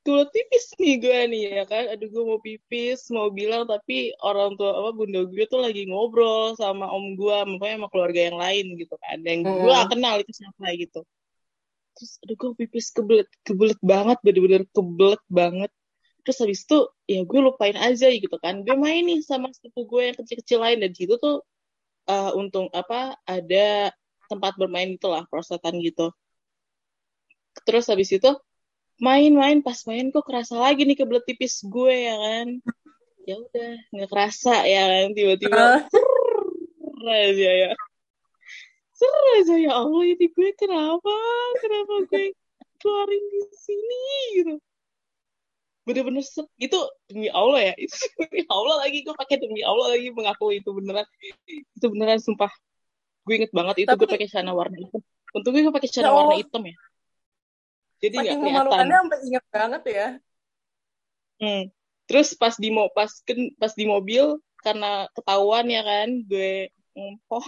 kebelet 0.04 0.30
pipis 0.33 0.64
nih 0.80 0.95
gue 1.02 1.19
nih 1.33 1.42
ya 1.61 1.64
kan? 1.69 1.85
Aduh 1.92 2.09
gue 2.14 2.25
mau 2.25 2.40
pipis 2.40 3.00
mau 3.12 3.28
bilang 3.28 3.62
tapi 3.69 4.16
orang 4.25 4.57
tua 4.59 4.71
apa 4.80 4.90
bunda 4.97 5.21
gue 5.28 5.45
tuh 5.52 5.61
lagi 5.61 5.83
ngobrol 5.90 6.57
sama 6.57 6.88
om 6.88 7.14
gue 7.21 7.37
makanya 7.50 7.76
sama 7.85 7.88
keluarga 7.92 8.21
yang 8.33 8.38
lain 8.40 8.66
gitu 8.80 8.95
kan? 9.04 9.19
Yang 9.23 9.40
gue 9.49 9.71
Mm. 9.73 9.76
gak 9.76 9.88
kenal 9.92 10.14
itu 10.23 10.33
siapa 10.33 10.66
gitu. 10.83 11.00
Terus 11.97 12.12
aduh 12.25 12.37
gue 12.40 12.50
pipis 12.64 12.87
kebelet 12.97 13.28
kebelet 13.47 13.80
banget 13.85 14.19
bener-bener 14.25 14.62
kebelet 14.73 15.23
banget. 15.28 15.71
Terus 16.25 16.38
habis 16.45 16.61
itu 16.64 16.78
ya 17.09 17.21
gue 17.25 17.40
lupain 17.40 17.76
aja 17.76 18.07
gitu 18.12 18.37
kan? 18.40 18.54
Gue 18.64 18.76
main 18.76 19.02
nih 19.04 19.21
sama 19.25 19.52
sepupu 19.52 19.80
gue 19.97 20.02
yang 20.12 20.16
kecil-kecil 20.16 20.59
lain 20.64 20.78
dan 20.85 20.92
situ 20.97 21.14
tuh 21.21 21.45
eh, 22.09 22.30
untung 22.40 22.66
apa 22.73 23.16
ada 23.28 23.92
tempat 24.30 24.52
bermain 24.61 24.88
gitu 24.97 25.09
lah 25.12 25.25
prosetan 25.28 25.76
gitu. 25.83 26.12
Terus 27.66 27.85
habis 27.90 28.11
itu 28.14 28.30
main-main 29.00 29.64
pas 29.64 29.80
main 29.88 30.12
kok 30.12 30.28
kerasa 30.28 30.61
lagi 30.61 30.85
nih 30.85 30.95
kebelet 31.00 31.25
tipis 31.25 31.64
gue 31.64 31.95
ya 32.07 32.14
kan? 32.21 32.47
Ya 33.25 33.35
udah 33.40 33.73
nggak 33.97 34.09
kerasa 34.12 34.54
ya 34.69 34.83
kan? 34.85 35.07
Tiba-tiba 35.16 35.88
ser 35.88 36.07
aja 37.09 37.50
ya. 37.64 37.71
Ser 38.92 39.14
aja 39.40 39.54
ya 39.57 39.73
Allah 39.73 40.04
ini 40.04 40.26
gue 40.28 40.49
kenapa? 40.52 41.14
Kenapa 41.64 41.92
gue 42.12 42.37
keluarin 42.76 43.25
di 43.33 43.40
sini 43.57 44.02
gitu? 44.37 44.54
Bener-bener 45.88 46.23
itu 46.61 46.78
demi 47.09 47.33
Allah 47.33 47.73
ya. 47.73 47.75
Itu 47.80 47.97
demi 48.21 48.45
Allah 48.52 48.85
lagi 48.85 49.00
gue 49.00 49.16
pakai 49.16 49.37
demi 49.40 49.64
Allah 49.64 49.97
lagi 49.97 50.12
mengaku 50.12 50.52
itu 50.52 50.71
beneran. 50.76 51.09
Itu 51.49 51.88
beneran 51.88 52.21
sumpah. 52.21 52.52
Gue 53.25 53.40
inget 53.40 53.52
banget 53.57 53.88
itu 53.88 53.88
Tapi- 53.88 54.00
gue 54.04 54.09
pakai 54.12 54.28
celana 54.28 54.52
warna 54.52 54.76
hitam. 54.76 55.00
Untuk 55.33 55.50
gue 55.57 55.73
pakai 55.73 55.88
celana 55.88 56.12
Ya 56.12 56.12
warna 56.12 56.37
hitam 56.37 56.62
ya 56.69 56.76
jadi 58.00 58.16
nggak 58.16 58.33
kelihatan. 58.33 58.49
memalukannya 58.49 58.97
sampai 58.97 59.19
inget 59.28 59.45
banget 59.52 59.83
ya. 59.87 60.09
Hmm. 61.40 61.62
Terus 62.09 62.28
pas 62.35 62.54
di 62.57 62.69
mo 62.73 62.88
pas 62.90 63.12
ken- 63.23 63.54
pas 63.61 63.73
di 63.76 63.85
mobil 63.87 64.40
karena 64.61 65.09
ketahuan 65.16 65.69
ya 65.71 65.80
kan 65.85 66.09
gue 66.28 66.69
ngompoh 66.92 67.45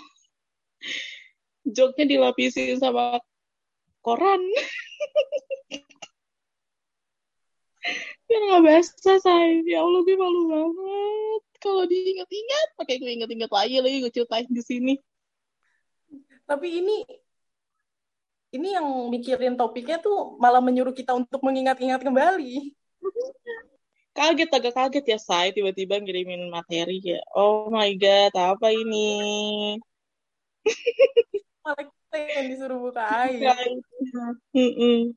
joknya 1.76 2.04
dilapisin 2.08 2.78
sama 2.78 3.20
koran. 4.04 4.40
Biar 8.28 8.42
nggak 8.48 8.62
basah 8.64 9.18
say. 9.18 9.60
Ya 9.66 9.82
Allah 9.82 10.00
gue 10.06 10.16
malu 10.16 10.48
banget. 10.48 11.42
Kalau 11.62 11.84
diingat-ingat 11.86 12.68
pakai 12.78 12.98
gue 12.98 13.10
ingat-ingat 13.12 13.50
lagi 13.50 13.78
lagi 13.82 14.02
gue 14.02 14.12
ceritain 14.14 14.48
di 14.48 14.62
sini. 14.62 14.94
Tapi 16.46 16.82
ini 16.82 17.21
ini 18.52 18.76
yang 18.76 18.86
mikirin 19.08 19.56
topiknya 19.56 19.96
tuh 19.98 20.36
malah 20.36 20.60
menyuruh 20.60 20.92
kita 20.92 21.16
untuk 21.16 21.40
mengingat-ingat 21.40 22.00
kembali. 22.00 22.76
kaget 24.12 24.50
agak 24.52 24.74
kaget 24.76 25.04
ya 25.08 25.18
say 25.18 25.56
tiba-tiba 25.56 25.96
ngirimin 25.96 26.52
materi 26.52 27.00
kayak 27.00 27.24
oh 27.32 27.72
my 27.72 27.88
god 27.96 28.28
apa 28.36 28.68
ini 28.68 29.08
Malah 31.64 31.84
kita 31.88 32.16
yang 32.18 32.46
disuruh 32.52 32.78
buka 32.78 33.02
Iya. 33.32 33.56
air. 33.56 33.80
Mm-mm. 34.52 35.16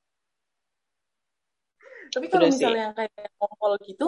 Tapi 2.07 2.25
kalau 2.31 2.47
sih. 2.47 2.61
misalnya 2.61 2.95
kayak 2.95 3.27
ngompol 3.35 3.73
gitu, 3.83 4.07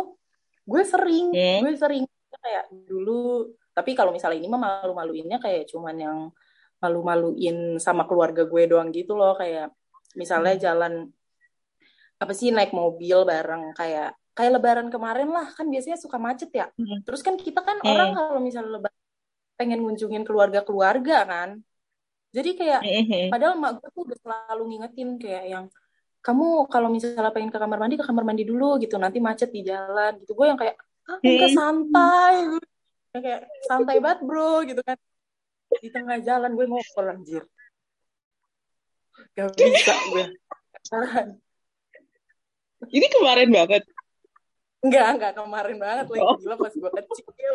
gue 0.63 0.83
sering, 0.87 1.35
Hmm. 1.35 1.59
gue 1.67 1.71
sering 1.75 2.03
kayak 2.31 2.65
dulu. 2.87 3.51
Tapi 3.75 3.91
kalau 3.91 4.15
misalnya 4.15 4.39
ini 4.39 4.47
mah 4.47 4.61
malu-maluinnya 4.61 5.41
kayak 5.43 5.67
cuman 5.67 5.95
yang 5.99 6.17
malu-maluin 6.83 7.57
sama 7.85 8.03
keluarga 8.09 8.43
gue 8.51 8.63
doang 8.71 8.89
gitu 8.93 9.13
loh. 9.19 9.33
Kayak 9.39 9.73
misalnya 10.17 10.53
Hmm. 10.57 10.63
jalan 10.65 10.93
apa 12.17 12.33
sih 12.33 12.49
naik 12.49 12.73
mobil 12.73 13.17
bareng 13.29 13.63
kayak 13.77 14.09
kayak 14.37 14.51
lebaran 14.57 14.87
kemarin 14.93 15.29
lah 15.33 15.47
kan 15.57 15.65
biasanya 15.69 15.97
suka 15.97 16.17
macet 16.17 16.49
ya. 16.53 16.65
Hmm. 16.77 17.01
Terus 17.05 17.21
kan 17.25 17.35
kita 17.37 17.61
kan 17.67 17.77
Hmm. 17.81 17.89
orang 17.89 18.09
kalau 18.17 18.39
misalnya 18.41 18.71
lebaran 18.81 19.01
pengen 19.57 19.79
ngunjungin 19.85 20.23
keluarga-keluarga 20.27 21.17
kan. 21.25 21.49
Jadi 22.35 22.49
kayak 22.59 22.81
Mm-mm. 22.85 23.31
Padahal 23.33 23.53
mak 23.57 23.71
gue 23.81 23.89
tuh 23.95 24.03
udah 24.05 24.17
selalu 24.21 24.61
ngingetin 24.69 25.09
kayak 25.17 25.43
yang 25.49 25.65
kamu 26.21 26.67
kalau 26.67 26.89
misalnya 26.91 27.31
pengen 27.33 27.49
ke 27.53 27.57
kamar 27.57 27.79
mandi 27.81 27.95
ke 27.97 28.05
kamar 28.05 28.25
mandi 28.27 28.43
dulu 28.43 28.77
gitu 28.83 28.99
nanti 28.99 29.17
macet 29.23 29.49
di 29.55 29.61
jalan 29.63 30.11
gitu 30.21 30.35
gue 30.37 30.45
yang 30.51 30.59
kayak 30.59 30.75
ah 31.07 31.17
enggak 31.23 31.49
Hmm. 31.49 31.57
santai 31.57 32.35
kayak 33.23 33.41
santai 33.65 33.97
banget 34.03 34.19
bro 34.27 34.61
gitu 34.67 34.81
kan 34.83 34.97
di 35.77 35.89
tengah 35.91 36.17
jalan 36.19 36.51
gue 36.53 36.65
ngobrol 36.65 37.07
anjir 37.11 37.43
gak 39.33 39.51
bisa 39.53 39.93
gue 40.13 40.25
Tahan. 40.87 41.35
Ini 42.87 43.07
kemarin 43.11 43.49
banget. 43.51 43.83
enggak 44.79 45.07
enggak 45.19 45.33
kemarin 45.35 45.75
banget 45.75 46.05
lagi 46.07 46.21
Oh. 46.23 46.37
gila 46.39 46.55
pas 46.55 46.71
gue 46.71 46.91
kecil 46.95 47.53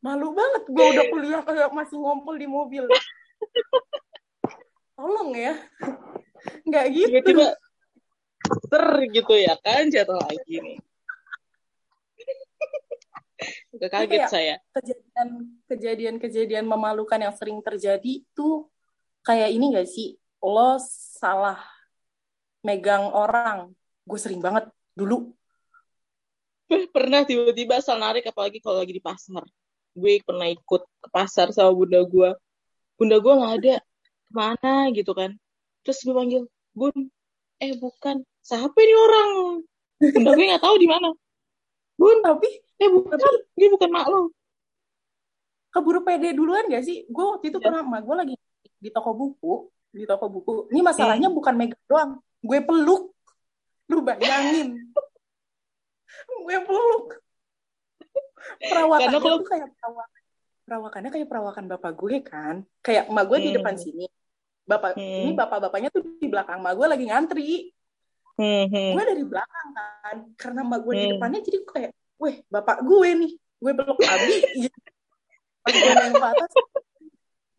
malu 0.00 0.34
banget 0.34 0.62
gue 0.68 0.84
udah 0.92 1.04
kuliah 1.08 1.40
kayak 1.40 1.70
masih 1.72 1.96
ngompol 1.96 2.36
di 2.36 2.44
mobil 2.44 2.84
tolong 4.92 5.32
ya 5.32 5.54
nggak 6.68 6.84
gitu 6.92 7.08
Tiba-tiba 7.08 7.46
ter 8.68 8.84
gitu 9.08 9.34
ya 9.36 9.54
kan 9.60 9.88
jatuh 9.88 10.18
lagi 10.18 10.54
nih. 10.58 10.76
Udah 13.74 13.88
kaget 13.88 14.10
Kayak- 14.10 14.32
saya. 14.32 14.54
kejadian 14.76 15.28
kejadian 15.66 16.14
kejadian 16.20 16.64
memalukan 16.68 17.18
yang 17.20 17.34
sering 17.34 17.58
terjadi 17.64 18.22
tuh 18.36 18.68
kayak 19.24 19.52
ini 19.52 19.72
gak 19.76 19.88
sih 19.88 20.16
lo 20.40 20.80
salah 21.20 21.60
megang 22.64 23.08
orang 23.12 23.72
gue 24.08 24.18
sering 24.20 24.40
banget 24.40 24.68
dulu 24.96 25.32
Pernah 26.94 27.26
tiba-tiba 27.26 27.82
asal 27.82 27.98
narik 27.98 28.30
apalagi 28.30 28.62
kalau 28.62 28.78
lagi 28.78 28.94
di 28.94 29.02
pasar. 29.02 29.42
Gue 29.90 30.22
pernah 30.22 30.46
ikut 30.46 30.82
ke 30.86 31.08
pasar 31.10 31.50
sama 31.50 31.74
bunda 31.74 31.98
gue. 32.06 32.30
Bunda 32.94 33.18
gue 33.18 33.32
nggak 33.34 33.54
ada. 33.58 33.76
Ke 33.82 34.30
mana 34.30 34.74
gitu 34.94 35.10
kan. 35.10 35.34
Terus 35.82 35.98
gue 36.06 36.14
panggil, 36.14 36.42
Bun, 36.70 37.10
eh 37.58 37.74
bukan. 37.74 38.22
Siapa 38.46 38.78
ini 38.78 38.94
orang? 38.94 39.30
Bunda 40.14 40.30
gue 40.38 40.44
nggak 40.46 40.62
tahu 40.62 40.76
di 40.78 40.86
mana. 40.86 41.10
Bun, 42.00 42.16
tapi 42.24 42.48
eh 42.80 42.88
bukan. 42.88 43.16
Dia 43.52 43.68
bukan 43.68 43.90
mak 43.92 44.08
lo. 44.08 44.32
keburu 45.70 46.02
pede 46.02 46.34
duluan 46.34 46.66
gak 46.66 46.82
sih? 46.82 47.06
Gue 47.06 47.22
waktu 47.30 47.52
itu 47.52 47.62
Ya. 47.62 47.70
pernah 47.70 47.86
sama 47.86 48.02
gue 48.02 48.14
lagi 48.16 48.34
di 48.80 48.90
toko 48.90 49.14
buku 49.14 49.54
di 49.92 50.02
toko 50.02 50.26
buku. 50.26 50.66
Ini 50.74 50.80
masalahnya 50.82 51.30
bukan 51.30 51.54
megang 51.54 51.84
doang. 51.86 52.10
Gue 52.42 52.58
peluk. 52.58 53.14
Lu 53.86 54.02
bayangin. 54.02 54.82
Gue 56.42 56.56
peluk. 56.66 57.06
Perawakannya 58.58 59.14
Karena 59.14 59.18
kalau- 59.22 59.38
tuh 59.38 59.46
kayak 59.46 59.68
perawakan 59.78 60.20
perawakannya 60.66 61.10
kayak 61.10 61.28
perawakan 61.30 61.64
bapak 61.70 61.92
gue 61.94 62.16
kan. 62.22 62.56
Kayak 62.82 63.04
emak 63.06 63.24
gue 63.30 63.38
di 63.38 63.48
Hmm. 63.50 63.56
depan 63.62 63.74
sini. 63.78 64.06
Bapak 64.66 64.90
Hmm. 64.98 65.22
ini 65.26 65.32
bapak-bapaknya 65.34 65.88
tuh 65.94 66.02
di 66.18 66.26
belakang. 66.26 66.58
Emak 66.62 66.74
gue 66.74 66.86
lagi 66.90 67.04
ngantri 67.06 67.50
Hmm, 68.40 68.72
gue 68.72 69.04
dari 69.04 69.20
belakang 69.20 69.68
kan 69.76 70.16
karena 70.34 70.60
emak 70.64 70.80
gue 70.80 70.92
di 70.92 71.04
Hmm. 71.04 71.12
depannya 71.14 71.40
jadi 71.44 71.56
gue 71.60 71.68
kayak 71.68 71.92
weh 72.16 72.36
bapak 72.48 72.80
gue 72.80 73.08
nih 73.20 73.32
gue 73.36 73.72
peluk 73.76 74.00
abi. 74.00 74.36
Iya. 74.64 74.72
pas 75.60 75.74
gue 75.76 75.92
naik 75.92 76.14
ke 76.14 76.24
atas 76.26 76.50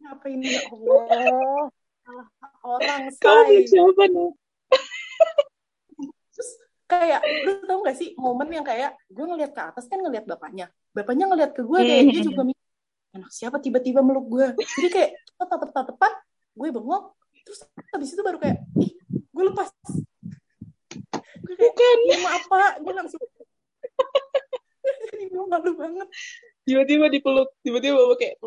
ngapain 0.02 0.40
ya 0.42 0.62
Allah 0.66 1.70
salah 2.02 2.28
orang 2.66 3.02
say. 3.14 3.62
siapa 3.64 4.04
nih? 4.10 4.30
terus 6.34 6.50
kayak 6.90 7.22
lu 7.46 7.52
tau 7.64 7.80
gak 7.86 7.94
sih 7.94 8.18
momen 8.18 8.50
yang 8.50 8.66
kayak 8.66 8.98
gue 9.08 9.22
ngeliat 9.22 9.54
ke 9.54 9.62
atas 9.62 9.86
kan 9.86 10.02
ngeliat 10.02 10.26
bapaknya. 10.26 10.68
Bapaknya 10.92 11.30
ngeliat 11.30 11.54
ke 11.54 11.62
gue 11.62 11.78
kayak 11.78 12.04
dia 12.10 12.22
juga 12.26 12.42
mikir 12.44 12.66
anak 13.14 13.30
siapa 13.30 13.58
tiba-tiba 13.60 14.02
meluk 14.02 14.26
gue? 14.28 14.48
Jadi 14.58 14.88
kayak 14.90 15.10
kita 15.14 15.44
tatep-tatepan 15.46 16.12
gue 16.52 16.68
bengok 16.68 17.04
terus 17.42 17.62
habis 17.90 18.10
itu 18.12 18.22
baru 18.22 18.38
kayak 18.38 18.58
ih 18.78 18.92
gue 19.08 19.44
lepas 19.46 19.70
gue 21.58 21.72
kayak 21.76 21.96
Bukan. 21.98 21.98
ini 22.08 22.16
mah 22.24 22.34
apa 22.40 22.60
gue 22.80 22.94
langsung 22.96 23.22
jadi 25.12 25.26
gue 25.30 25.44
malu 25.46 25.72
banget 25.78 26.08
Tiba-tiba 26.62 27.10
dipeluk. 27.10 27.50
Tiba-tiba 27.66 27.98
bawa 27.98 28.16
kayak, 28.18 28.38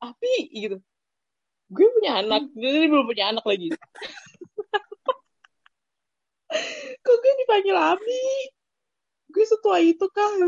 api 0.00 0.34
gitu. 0.54 0.78
Gue 1.70 1.86
punya 1.98 2.22
anak. 2.22 2.46
Dia 2.54 2.86
belum 2.86 3.06
punya 3.06 3.34
anak 3.34 3.44
lagi. 3.46 3.70
Kok 7.04 7.16
gue 7.22 7.32
dipanggil 7.46 7.78
Abi? 7.78 8.50
Gue 9.30 9.46
setua 9.46 9.78
itu 9.78 10.02
kah? 10.10 10.30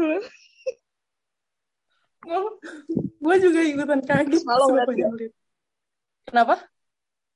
gue 3.22 3.36
juga 3.42 3.60
ikutan 3.66 3.98
kaget 4.02 4.46
ngeliat 4.46 4.86
ngeliat. 4.86 5.34
kenapa 6.22 6.54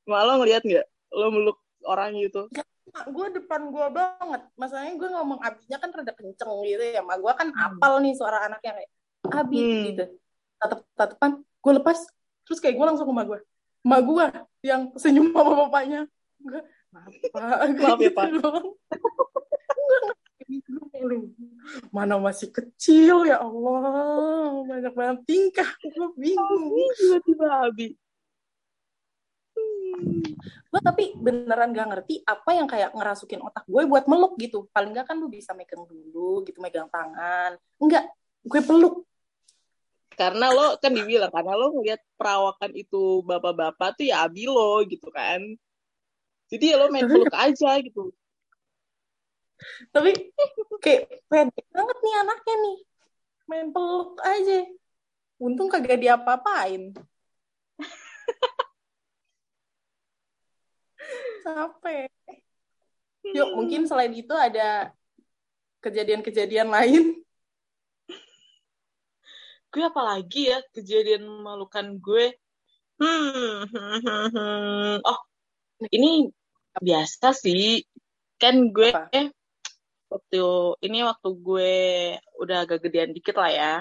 Malah 0.07 0.39
ngeliat 0.39 0.63
nggak? 0.63 0.87
Lo 1.15 1.31
meluk 1.35 1.59
orang 1.87 2.15
gitu. 2.19 2.47
Gue 2.87 3.27
depan 3.35 3.69
gue 3.69 3.87
banget. 3.91 4.43
Masalahnya 4.55 4.95
gue 4.95 5.09
ngomong 5.11 5.39
abinya 5.41 5.77
kan 5.77 5.91
rada 5.91 6.13
kenceng 6.13 6.51
gitu 6.65 6.85
ya. 6.87 7.03
Mak 7.03 7.19
gue 7.19 7.33
kan 7.35 7.49
apal 7.53 7.99
nih 8.01 8.15
suara 8.15 8.47
anaknya 8.47 8.73
kayak 8.79 8.91
abi 9.33 9.57
Hmm. 9.59 9.83
gitu. 9.91 10.05
Tatep 10.57 10.81
tatepan 10.95 11.31
gue 11.43 11.73
lepas. 11.77 11.99
Terus 12.47 12.59
kayak 12.59 12.75
gue 12.79 12.87
langsung 12.87 13.07
ke 13.07 13.15
mak 13.15 13.27
gue 13.27 13.41
mak 13.83 14.01
gue 14.03 14.25
yang 14.63 14.91
senyum 14.97 15.31
sama 15.31 15.67
bapaknya. 15.67 16.07
Gue 16.39 16.61
maaf 16.95 17.13
pak 17.13 17.43
Maaf 17.83 17.99
ya, 18.01 18.11
Gitu 20.47 20.79
Pak. 20.95 21.11
mana 21.91 22.23
masih 22.23 22.55
kecil 22.55 23.27
ya 23.27 23.43
Allah. 23.43 24.63
Banyak 24.63 24.95
banget 24.95 25.19
tingkah. 25.27 25.67
Gue 25.83 26.09
bingung. 26.15 26.71
Tiba-tiba 26.95 27.47
Abi. 27.67 27.99
Gue 30.67 30.81
tapi 30.85 31.17
beneran 31.17 31.73
gak 31.73 31.89
ngerti 31.89 32.21
apa 32.27 32.51
yang 32.53 32.69
kayak 32.69 32.93
ngerasukin 32.93 33.41
otak 33.41 33.65
gue 33.65 33.83
buat 33.89 34.05
meluk 34.05 34.37
gitu 34.37 34.69
paling 34.71 34.93
gak 34.93 35.09
kan 35.09 35.17
lu 35.17 35.33
bisa 35.33 35.57
megang 35.57 35.89
dulu 35.89 36.45
gitu 36.45 36.61
megang 36.61 36.91
tangan 36.93 37.57
enggak 37.81 38.05
gue 38.45 38.61
peluk 38.61 39.07
Karena 40.17 40.49
lo 40.49 40.81
kan 40.81 40.97
dibilang, 40.97 41.29
karena 41.29 41.53
lo 41.53 41.77
ngeliat 41.77 42.01
perawakan 42.17 42.73
itu 42.73 43.21
bapak-bapak 43.21 44.01
tuh 44.01 44.09
ya 44.09 44.25
Abi 44.25 44.49
lo 44.49 44.81
gitu 44.89 45.13
kan. 45.13 45.45
Jadi 46.49 46.73
ya 46.73 46.81
lo 46.81 46.89
main 46.89 47.05
peluk 47.05 47.37
aja 47.37 47.77
gitu. 47.85 48.17
Tapi 49.93 50.33
kayak 50.81 51.21
pede 51.29 51.61
banget 51.69 51.97
nih 52.01 52.15
anaknya 52.25 52.55
nih. 52.65 52.77
Main 53.45 53.69
peluk 53.77 54.17
aja. 54.25 54.59
Untung 55.37 55.69
kagak 55.69 56.01
diapa-apain. 56.01 56.97
Capek. 61.45 62.11
Yuk, 63.35 63.49
mungkin 63.59 63.91
selain 63.91 64.15
itu 64.15 64.35
ada 64.35 64.95
kejadian-kejadian 65.83 66.71
lain. 66.71 67.05
Gue 69.71 69.85
apalagi 69.85 70.51
ya 70.51 70.59
kejadian 70.73 71.27
memalukan 71.27 71.99
gue. 71.99 72.33
Hmm, 72.97 73.69
hmm, 73.69 73.99
hmm, 74.01 74.29
hmm. 74.33 74.95
oh 75.05 75.21
ini 75.93 76.33
biasa 76.81 77.37
sih. 77.37 77.85
Kan 78.41 78.73
gue 78.73 78.93
Apa? 78.95 79.29
waktu 80.09 80.45
ini 80.81 81.05
waktu 81.05 81.29
gue 81.37 81.75
udah 82.41 82.65
agak 82.65 82.89
gedean 82.89 83.13
dikit 83.13 83.37
lah 83.37 83.53
ya. 83.53 83.75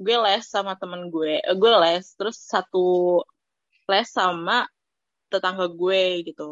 Gue 0.00 0.16
les 0.18 0.44
sama 0.48 0.74
temen 0.74 1.12
gue. 1.12 1.38
Eh, 1.38 1.56
gue 1.56 1.72
les 1.84 2.04
terus 2.16 2.40
satu 2.40 3.20
les 3.86 4.08
sama 4.08 4.66
tetangga 5.32 5.66
gue 5.80 6.02
gitu. 6.28 6.42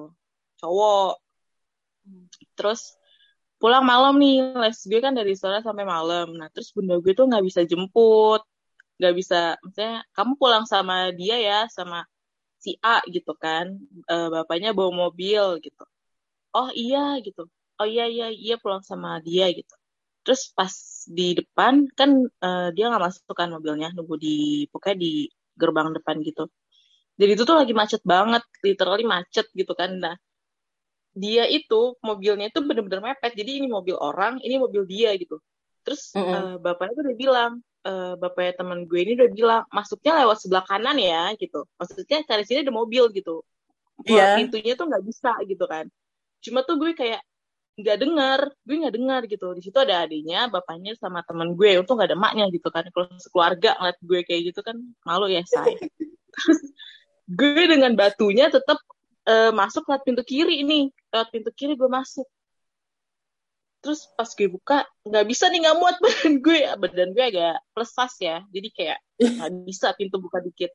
Cowok. 0.61 1.13
Terus 2.57 2.81
pulang 3.61 3.85
malam 3.93 4.15
nih 4.23 4.35
les 4.63 4.79
gue 4.91 5.01
kan 5.07 5.15
dari 5.19 5.35
sore 5.41 5.59
sampai 5.67 5.85
malam. 5.95 6.27
Nah 6.39 6.49
terus 6.55 6.71
bunda 6.75 6.95
gue 7.05 7.13
tuh 7.19 7.27
nggak 7.31 7.45
bisa 7.49 7.61
jemput, 7.71 8.43
nggak 8.99 9.15
bisa, 9.21 9.37
maksudnya 9.65 10.03
kamu 10.17 10.33
pulang 10.41 10.65
sama 10.73 10.95
dia 11.19 11.37
ya, 11.49 11.59
sama 11.77 11.99
si 12.65 12.71
A 12.83 13.03
gitu 13.15 13.33
kan, 13.45 13.67
Eh, 14.13 14.29
bapaknya 14.35 14.71
bawa 14.79 14.91
mobil 15.09 15.45
gitu. 15.65 15.83
Oh 16.57 16.71
iya 16.75 16.99
gitu. 17.27 17.43
Oh 17.81 17.87
iya 17.93 18.05
iya 18.15 18.27
iya 18.45 18.55
pulang 18.63 18.83
sama 18.91 19.09
dia 19.27 19.45
gitu. 19.59 19.75
Terus 20.25 20.43
pas 20.59 20.75
di 21.19 21.25
depan 21.39 21.75
kan 21.99 22.11
eh, 22.47 22.69
dia 22.77 22.85
nggak 22.91 23.03
masuk 23.07 23.35
kan 23.41 23.49
mobilnya, 23.55 23.89
nunggu 23.97 24.17
di 24.25 24.29
pokoknya 24.73 24.97
di 25.05 25.09
gerbang 25.61 25.89
depan 25.97 26.17
gitu. 26.29 26.43
Jadi 27.19 27.31
itu 27.35 27.43
tuh 27.43 27.57
lagi 27.59 27.75
macet 27.75 28.03
banget, 28.07 28.43
literally 28.63 29.03
macet 29.03 29.47
gitu 29.53 29.75
kan. 29.75 29.91
Nah 29.99 30.15
dia 31.19 31.51
itu 31.51 31.99
mobilnya 31.99 32.47
itu 32.47 32.63
bener-bener 32.63 33.03
mepet. 33.03 33.35
Jadi 33.35 33.59
ini 33.59 33.67
mobil 33.67 33.99
orang, 33.99 34.39
ini 34.39 34.55
mobil 34.63 34.87
dia 34.87 35.11
gitu. 35.19 35.43
Terus 35.83 36.15
Mm-mm. 36.15 36.31
eh, 36.31 36.57
bapaknya 36.63 36.93
tuh 36.95 37.03
udah 37.11 37.17
bilang, 37.19 37.53
eh, 37.83 38.15
bapaknya 38.15 38.53
teman 38.63 38.87
gue 38.87 39.01
ini 39.03 39.13
udah 39.19 39.31
bilang, 39.35 39.63
masuknya 39.75 40.13
lewat 40.23 40.39
sebelah 40.47 40.65
kanan 40.65 40.97
ya 41.03 41.35
gitu. 41.35 41.67
Maksudnya 41.75 42.23
cari 42.23 42.43
sini 42.47 42.63
ada 42.63 42.75
mobil 42.75 43.11
gitu. 43.11 43.43
Iya. 44.07 44.39
Pintunya 44.39 44.79
tuh 44.79 44.87
nggak 44.87 45.05
bisa 45.05 45.35
gitu 45.43 45.65
kan. 45.67 45.91
Cuma 46.39 46.63
tuh 46.63 46.79
gue 46.79 46.95
kayak 46.95 47.19
nggak 47.79 47.99
dengar, 47.99 48.41
gue 48.63 48.77
nggak 48.79 48.95
dengar 48.95 49.21
gitu. 49.27 49.47
Di 49.59 49.63
situ 49.67 49.79
ada 49.79 50.07
adiknya, 50.07 50.47
bapaknya 50.47 50.95
sama 50.95 51.27
teman 51.27 51.59
gue. 51.59 51.83
Untung 51.83 51.99
nggak 51.99 52.15
ada 52.15 52.19
maknya 52.19 52.47
gitu 52.55 52.71
kan. 52.71 52.87
Kalau 52.95 53.11
sekeluarga 53.19 53.75
ngeliat 53.75 53.99
gue 54.07 54.21
kayak 54.23 54.43
gitu 54.55 54.61
kan 54.63 54.77
malu 55.03 55.27
ya 55.27 55.43
say. 55.43 55.75
Terus 56.31 56.61
gue 57.29 57.65
dengan 57.69 57.93
batunya 57.93 58.49
tetap 58.49 58.81
eh, 59.29 59.53
masuk 59.53 59.85
lewat 59.85 60.03
pintu 60.09 60.23
kiri 60.25 60.65
ini. 60.65 60.89
Lewat 61.13 61.29
pintu 61.29 61.51
kiri 61.53 61.77
gue 61.77 61.89
masuk. 61.89 62.25
Terus 63.85 64.11
pas 64.19 64.27
gue 64.27 64.49
buka 64.51 64.83
nggak 65.07 65.25
bisa 65.29 65.47
nih 65.53 65.69
nggak 65.69 65.77
muat 65.77 65.97
badan 66.05 66.35
gue. 66.41 66.61
Badan 66.81 67.09
gue 67.13 67.25
agak 67.29 67.61
size 67.85 68.19
ya. 68.25 68.37
Jadi 68.49 68.69
kayak 68.73 68.99
nggak 69.21 69.51
bisa 69.69 69.93
pintu 69.95 70.17
buka 70.19 70.41
dikit. 70.41 70.73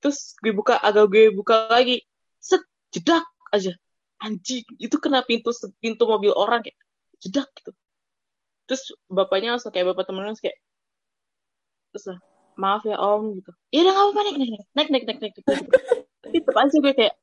Terus 0.00 0.34
gue 0.40 0.52
buka 0.56 0.80
agak 0.80 1.06
gue 1.12 1.28
buka 1.36 1.68
lagi. 1.68 2.00
Set 2.40 2.64
jedak 2.90 3.24
aja. 3.52 3.76
Anjing 4.16 4.64
itu 4.80 4.96
kena 4.96 5.20
pintu 5.28 5.52
pintu 5.76 6.08
mobil 6.08 6.32
orang 6.32 6.64
kayak 6.64 6.78
jedak 7.20 7.52
gitu. 7.60 7.76
Terus 8.66 8.82
bapaknya 9.06 9.54
langsung 9.54 9.70
kayak 9.70 9.92
bapak 9.92 10.08
temennya 10.08 10.32
langsung 10.32 10.48
kayak 10.48 10.58
terus 11.94 12.12
maaf 12.56 12.82
ya 12.88 12.96
om 12.96 13.36
gitu. 13.36 13.52
Iya 13.70 13.80
udah 13.88 13.94
apa-apa 13.94 14.20
naik 14.24 14.36
naik 14.40 14.50
naik 14.50 14.68
naik 14.74 14.88
naik 14.90 15.04
naik 15.06 15.20
naik 15.22 15.34
tapi 16.26 16.36
tetap 16.42 16.56
aja 16.58 16.76
gue 16.82 16.92
kayak 16.96 17.14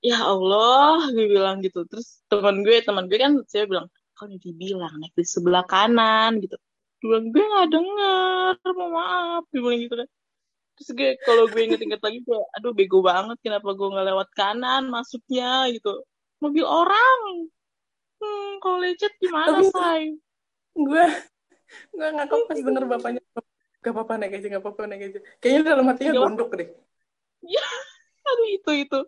ya 0.00 0.18
Allah 0.22 1.10
gue 1.10 1.26
bilang 1.26 1.60
gitu. 1.64 1.84
Terus 1.88 2.22
teman 2.30 2.62
gue 2.62 2.76
teman 2.84 3.04
gue 3.10 3.18
kan 3.18 3.32
saya 3.48 3.64
bilang 3.66 3.86
kau 4.14 4.28
udah 4.28 4.40
dibilang 4.40 4.94
naik 5.00 5.12
di 5.16 5.24
sebelah 5.24 5.64
kanan 5.66 6.38
gitu. 6.38 6.56
Gue 7.00 7.08
bilang 7.08 7.26
gue 7.32 7.44
nggak 7.44 7.68
dengar 7.72 8.54
mau 8.76 8.88
maaf 8.92 9.44
gue 9.50 9.60
bilang 9.60 9.80
gitu 9.82 9.94
kan. 9.98 10.08
Terus 10.80 10.88
gue 10.96 11.10
kalau 11.26 11.44
gue 11.48 11.60
inget-inget 11.60 12.00
lagi 12.00 12.18
gue 12.24 12.40
aduh 12.56 12.72
bego 12.72 13.04
banget 13.04 13.36
kenapa 13.44 13.68
gue 13.74 13.88
nggak 13.90 14.06
lewat 14.14 14.28
kanan 14.32 14.88
masuknya 14.88 15.68
gitu. 15.74 16.04
Mobil 16.40 16.64
orang. 16.64 17.50
Hmm, 18.20 18.60
kalau 18.60 18.84
lecet 18.84 19.16
gimana 19.16 19.64
say? 19.64 20.12
gue 20.76 21.04
gue 21.92 22.06
nggak 22.14 22.28
pas 22.28 22.58
bener 22.60 22.84
bapaknya 22.86 23.22
gak 23.80 23.92
apa-apa 23.96 24.14
naik 24.20 24.32
aja 24.40 24.46
gak 24.52 24.62
apa-apa 24.64 24.82
naik 24.88 25.02
aja. 25.12 25.18
Kayaknya 25.40 25.62
dalam 25.72 25.84
hatinya 25.88 26.12
gondok 26.16 26.50
deh. 26.56 26.68
Aduh 28.30 28.48
itu 28.52 28.70
itu. 28.84 28.98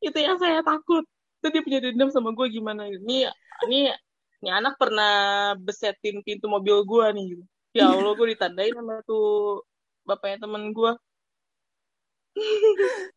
Itu 0.00 0.18
yang 0.18 0.36
saya 0.40 0.64
takut. 0.64 1.04
Itu 1.40 1.46
dia 1.52 1.62
punya 1.62 1.78
dendam 1.82 2.08
sama 2.08 2.30
gue 2.32 2.46
gimana 2.48 2.86
ini 2.86 3.26
ini 3.66 3.90
ini 4.42 4.50
anak 4.50 4.74
pernah 4.78 5.54
besetin 5.58 6.22
pintu 6.26 6.50
mobil 6.50 6.82
gue 6.82 7.06
nih 7.14 7.24
gitu. 7.34 7.44
ya 7.72 7.88
allah 7.88 8.12
gue 8.18 8.26
ditandain 8.34 8.74
sama 8.74 9.00
tuh 9.06 9.62
bapaknya 10.04 10.44
temen 10.44 10.74
gue 10.74 10.92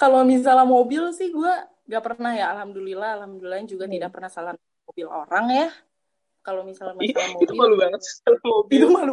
kalau 0.00 0.22
misalnya 0.24 0.64
mobil 0.68 1.10
sih 1.16 1.28
gue 1.32 1.52
gak 1.88 2.02
pernah 2.04 2.32
ya. 2.32 2.52
Alhamdulillah 2.56 3.20
alhamdulillah 3.20 3.60
juga 3.68 3.84
Hmm. 3.88 3.94
tidak 3.98 4.10
pernah 4.14 4.30
salah 4.32 4.52
mobil 4.88 5.06
orang 5.08 5.46
ya. 5.52 5.68
Kalau 6.42 6.66
misalnya 6.66 6.98
masalah 6.98 7.12
itu 7.12 7.34
mobil 7.38 7.52
malu 7.54 7.74
banget. 7.78 8.00
Mobil. 8.42 8.78
Itu 8.78 8.88
malu 8.90 9.12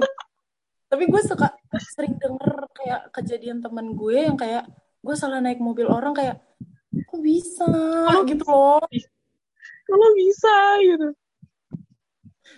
tapi 0.89 1.05
gue 1.05 1.21
suka 1.21 1.53
sering 1.93 2.17
denger 2.17 2.65
kayak 2.73 3.01
kejadian 3.13 3.61
temen 3.61 3.93
gue 3.93 4.17
yang 4.25 4.33
kayak 4.33 4.65
gue 5.05 5.15
salah 5.15 5.37
naik 5.39 5.61
mobil 5.61 5.85
orang 5.85 6.17
kayak 6.17 6.41
kok 7.05 7.21
bisa? 7.21 7.69
Kalau 8.09 8.25
gitu 8.25 8.43
loh. 8.49 8.81
Kalau 9.85 10.09
bisa 10.17 10.55
gitu. 10.81 11.07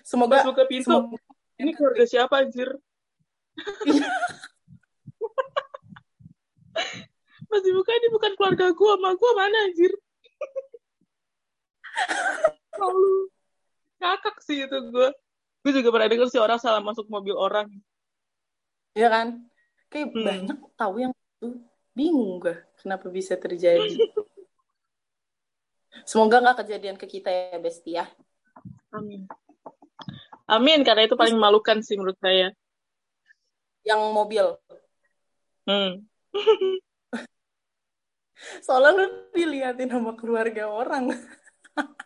Semoga 0.08 0.42
pas 0.42 0.48
buka 0.48 0.64
pintu 0.66 0.88
semoga 0.88 1.20
ini 1.62 1.72
keluarga 1.76 2.08
siapa 2.08 2.42
anjir? 2.42 2.72
Pas 7.52 7.60
dibuka 7.60 7.92
ini 7.92 8.08
bukan 8.16 8.32
keluarga 8.40 8.72
gue 8.72 8.92
sama 8.96 9.12
gue 9.12 9.32
mana 9.36 9.58
anjir? 9.68 9.92
Ngakak 14.00 14.40
sih 14.40 14.64
itu 14.64 14.78
gue 14.90 15.12
gue 15.62 15.72
juga 15.76 15.92
pernah 15.94 16.08
denger 16.10 16.28
sih 16.32 16.40
orang 16.42 16.58
salah 16.58 16.80
masuk 16.82 17.06
mobil 17.12 17.36
orang 17.36 17.70
ya 18.92 19.08
kan 19.08 19.28
kayak 19.88 20.08
Hmm. 20.12 20.24
banyak 20.24 20.58
tahu 20.76 20.96
yang 21.00 21.14
tuh 21.38 21.56
bingung 21.92 22.40
gue 22.40 22.56
kenapa 22.80 23.08
bisa 23.08 23.36
terjadi 23.36 23.96
semoga 26.04 26.40
nggak 26.40 26.64
kejadian 26.66 26.96
ke 26.96 27.08
kita 27.08 27.30
ya 27.32 27.58
Besti 27.60 27.92
ya 28.00 28.06
Amin. 28.92 29.24
Amin, 30.52 30.84
karena 30.84 31.08
itu 31.08 31.16
paling 31.16 31.40
memalukan 31.40 31.80
sih 31.80 31.96
menurut 31.96 32.20
saya. 32.20 32.52
yang 33.82 34.12
mobil 34.14 34.60
Hmm. 35.66 36.04
soalnya 38.66 38.92
lu 38.98 39.06
diliatin 39.32 39.90
sama 39.90 40.14
keluarga 40.18 40.68
orang 40.70 41.10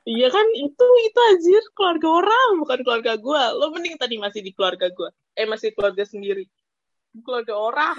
Iya 0.06 0.30
kan, 0.30 0.46
itu 0.54 0.86
itu 1.10 1.20
anjir 1.34 1.64
keluarga 1.74 2.06
orang, 2.22 2.62
bukan 2.62 2.80
keluarga 2.86 3.18
gue. 3.18 3.44
Lo 3.58 3.74
mending 3.74 3.98
tadi 3.98 4.22
masih 4.22 4.46
di 4.46 4.54
keluarga 4.54 4.86
gue. 4.94 5.10
Eh, 5.34 5.50
masih 5.50 5.74
keluarga 5.74 6.06
sendiri. 6.06 6.46
Keluarga 7.24 7.54
orang. 7.56 7.98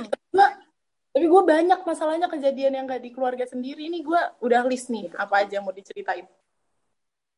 tapi 1.17 1.33
gue 1.33 1.43
banyak 1.49 1.81
masalahnya 1.81 2.29
kejadian 2.29 2.77
yang 2.77 2.85
gak 2.85 3.01
di 3.01 3.09
keluarga 3.09 3.49
sendiri 3.49 3.89
ini 3.89 4.05
gue 4.05 4.21
udah 4.45 4.69
list 4.69 4.93
nih 4.93 5.09
apa 5.17 5.49
aja 5.49 5.57
yang 5.57 5.65
mau 5.65 5.73
diceritain 5.73 6.29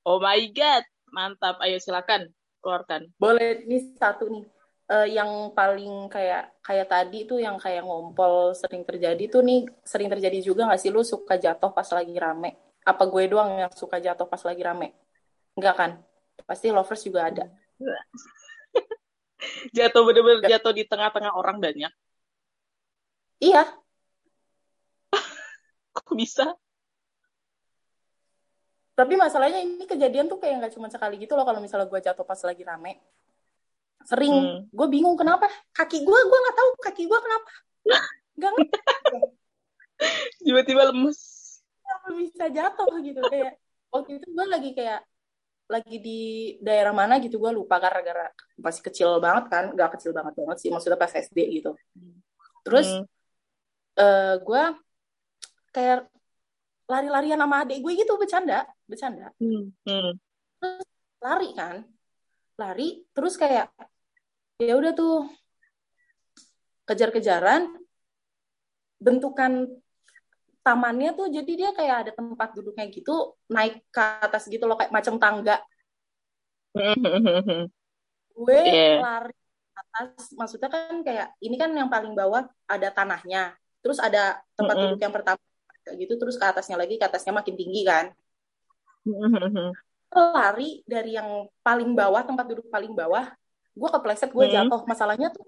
Oh 0.02 0.18
my 0.18 0.50
God. 0.50 0.82
Mantap. 1.14 1.62
Ayo 1.62 1.78
silakan. 1.78 2.26
Keluarkan. 2.58 3.14
boleh 3.22 3.62
ini 3.70 3.94
satu 3.94 4.26
nih 4.26 4.42
Eh, 4.88 5.20
yang 5.20 5.52
paling 5.52 6.08
kayak 6.08 6.64
kayak 6.64 6.88
tadi 6.88 7.28
tuh 7.28 7.36
yang 7.36 7.60
kayak 7.60 7.84
ngompol 7.84 8.56
sering 8.56 8.88
terjadi 8.88 9.20
tuh 9.28 9.44
nih 9.44 9.68
sering 9.84 10.08
terjadi 10.08 10.40
juga 10.40 10.64
gak 10.64 10.80
sih 10.80 10.88
lu 10.88 11.04
suka 11.04 11.36
jatuh 11.36 11.76
pas 11.76 11.84
lagi 11.92 12.16
rame 12.16 12.56
apa 12.88 13.04
gue 13.04 13.28
doang 13.28 13.68
yang 13.68 13.72
suka 13.76 14.00
jatuh 14.00 14.24
pas 14.24 14.40
lagi 14.48 14.64
rame 14.64 14.96
enggak 15.52 15.74
kan 15.76 15.90
pasti 16.48 16.72
lovers 16.72 17.04
juga 17.04 17.28
ada 17.28 17.44
Jatuh 19.76 20.02
bener-bener 20.02 20.42
jatuh 20.50 20.74
di 20.74 20.82
tengah-tengah 20.82 21.32
orang 21.34 21.62
banyak. 21.62 21.92
iya 23.38 23.62
Kok 25.94 26.14
bisa? 26.18 26.58
Tapi 28.98 29.14
masalahnya 29.14 29.62
ini 29.62 29.86
kejadian 29.86 30.26
tuh 30.26 30.42
kayak 30.42 30.58
nggak 30.58 30.72
cuma 30.74 30.90
sekali 30.90 31.22
gitu 31.22 31.38
loh 31.38 31.46
kalau 31.46 31.62
misalnya 31.62 31.86
gue 31.86 32.00
jatuh 32.02 32.26
pas 32.26 32.40
lagi 32.42 32.66
rame. 32.66 32.98
Sering, 34.02 34.34
Hmm. 34.34 34.58
gue 34.74 34.86
bingung 34.90 35.14
kenapa. 35.14 35.46
Kaki 35.70 36.02
gue, 36.02 36.18
gue 36.18 36.38
nggak 36.42 36.56
tahu 36.58 36.70
kaki 36.82 37.02
gue 37.06 37.18
kenapa. 37.22 37.50
Gak 38.38 38.50
ngerti. 38.54 38.78
Tiba-tiba 40.46 40.90
lemes. 40.90 41.20
bisa 42.08 42.48
jatuh 42.48 42.88
gitu 43.04 43.20
kayak 43.28 43.58
waktu 43.92 44.16
itu 44.16 44.26
gue 44.32 44.46
lagi 44.48 44.70
kayak 44.72 45.04
lagi 45.68 45.96
di 46.00 46.20
daerah 46.64 46.96
mana 46.96 47.20
gitu 47.20 47.36
gue 47.36 47.52
lupa 47.52 47.76
gara-gara 47.76 48.32
masih 48.56 48.80
kecil 48.80 49.20
banget 49.20 49.52
kan 49.52 49.64
gak 49.76 50.00
kecil 50.00 50.16
banget 50.16 50.32
banget 50.32 50.56
sih 50.64 50.72
maksudnya 50.72 50.96
pas 50.96 51.12
SD 51.12 51.60
gitu 51.60 51.76
terus 52.64 52.88
Hmm. 52.88 53.04
eh 54.00 54.34
gue 54.40 54.62
kayak 55.70 56.08
lari-larian 56.88 57.36
sama 57.36 57.68
adik 57.68 57.84
gue 57.84 57.92
gitu 58.00 58.16
bercanda 58.16 58.64
bercanda 58.88 59.28
Hmm. 59.36 59.68
Hmm. 59.84 60.16
lari 61.20 61.52
kan 61.52 61.84
lari 62.56 63.04
terus 63.12 63.36
kayak 63.36 63.68
ya 64.58 64.72
udah 64.74 64.96
tuh 64.96 65.28
kejar-kejaran 66.88 67.68
bentukan 68.98 69.68
tamannya 70.68 71.10
tuh 71.18 71.26
jadi 71.36 71.52
dia 71.60 71.70
kayak 71.78 71.96
ada 72.02 72.12
tempat 72.18 72.48
duduknya 72.56 72.84
gitu 72.96 73.12
naik 73.54 73.74
ke 73.94 74.02
atas 74.26 74.42
gitu 74.52 74.64
loh 74.68 74.76
kayak 74.80 74.92
macam 74.96 75.14
tangga 75.22 75.56
Hmm. 76.74 77.68
gue 78.38 78.60
Iya. 78.68 79.02
lari 79.02 79.34
atas 79.80 80.34
maksudnya 80.38 80.68
kan 80.74 80.94
kayak 81.06 81.26
ini 81.44 81.56
kan 81.62 81.70
yang 81.80 81.90
paling 81.94 82.12
bawah 82.18 82.42
ada 82.74 82.88
tanahnya 82.96 83.54
terus 83.82 83.98
ada 84.06 84.18
tempat 84.58 84.74
Mm-mm. 84.76 84.84
duduk 84.86 85.00
yang 85.04 85.14
pertama 85.16 85.40
kayak 85.86 85.96
gitu 86.02 86.12
terus 86.20 86.36
ke 86.40 86.44
atasnya 86.50 86.76
lagi 86.82 86.94
ke 87.00 87.04
atasnya 87.08 87.32
makin 87.38 87.54
tinggi 87.60 87.80
kan 87.90 88.06
Hmm. 89.08 89.72
lari 90.36 90.80
dari 90.88 91.10
yang 91.18 91.28
paling 91.66 91.90
bawah 91.98 92.22
tempat 92.28 92.44
duduk 92.50 92.66
paling 92.74 92.92
bawah 92.96 93.24
gue 93.78 93.88
kepleset 93.94 94.30
gue 94.36 94.46
Hmm. 94.46 94.54
jatuh 94.56 94.80
masalahnya 94.90 95.28
tuh 95.36 95.44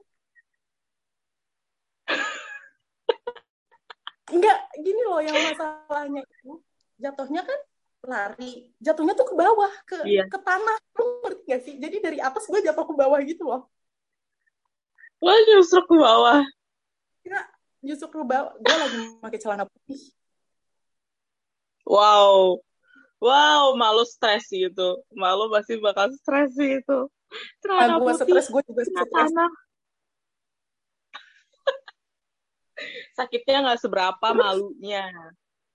enggak 4.30 4.58
gini 4.78 5.02
loh 5.06 5.20
yang 5.22 5.36
masalahnya 5.36 6.22
itu 6.24 6.52
jatuhnya 7.00 7.42
kan 7.44 7.58
lari 8.00 8.72
jatuhnya 8.80 9.12
tuh 9.12 9.26
ke 9.28 9.34
bawah 9.36 9.72
ke 9.84 9.98
Iya. 10.08 10.24
ke 10.30 10.38
tanah 10.40 10.76
lu 10.96 11.04
ngerti 11.26 11.42
gak 11.44 11.60
sih 11.68 11.74
jadi 11.76 11.96
dari 12.00 12.18
atas 12.18 12.48
gue 12.48 12.60
jatuh 12.64 12.84
ke 12.88 12.94
bawah 12.96 13.20
gitu 13.24 13.44
loh 13.44 13.68
Lo 15.20 15.36
nyusruk 15.36 15.84
ke 15.84 15.96
bawah. 16.00 16.40
justru 17.84 18.08
ke 18.08 18.20
bawah 18.24 18.56
gue 18.56 18.76
lagi 18.76 19.00
pakai 19.20 19.38
celana 19.40 19.64
putih 19.68 20.00
Wow. 21.90 22.62
Wow, 23.20 23.74
malu 23.74 24.06
stres 24.06 24.46
gitu. 24.48 25.02
Malu 25.12 25.50
pasti 25.50 25.76
bakal 25.82 26.14
stres 26.14 26.54
sih 26.54 26.78
itu. 26.78 26.98
nah, 27.66 27.98
Celana 27.98 27.98
gue 27.98 28.12
stres 28.14 28.46
gue 28.46 28.62
juga 28.62 28.82
stres 28.86 29.10
tanah. 29.10 29.50
Sakitnya 33.20 33.58
nggak 33.62 33.78
seberapa 33.78 34.26
malunya. 34.32 35.04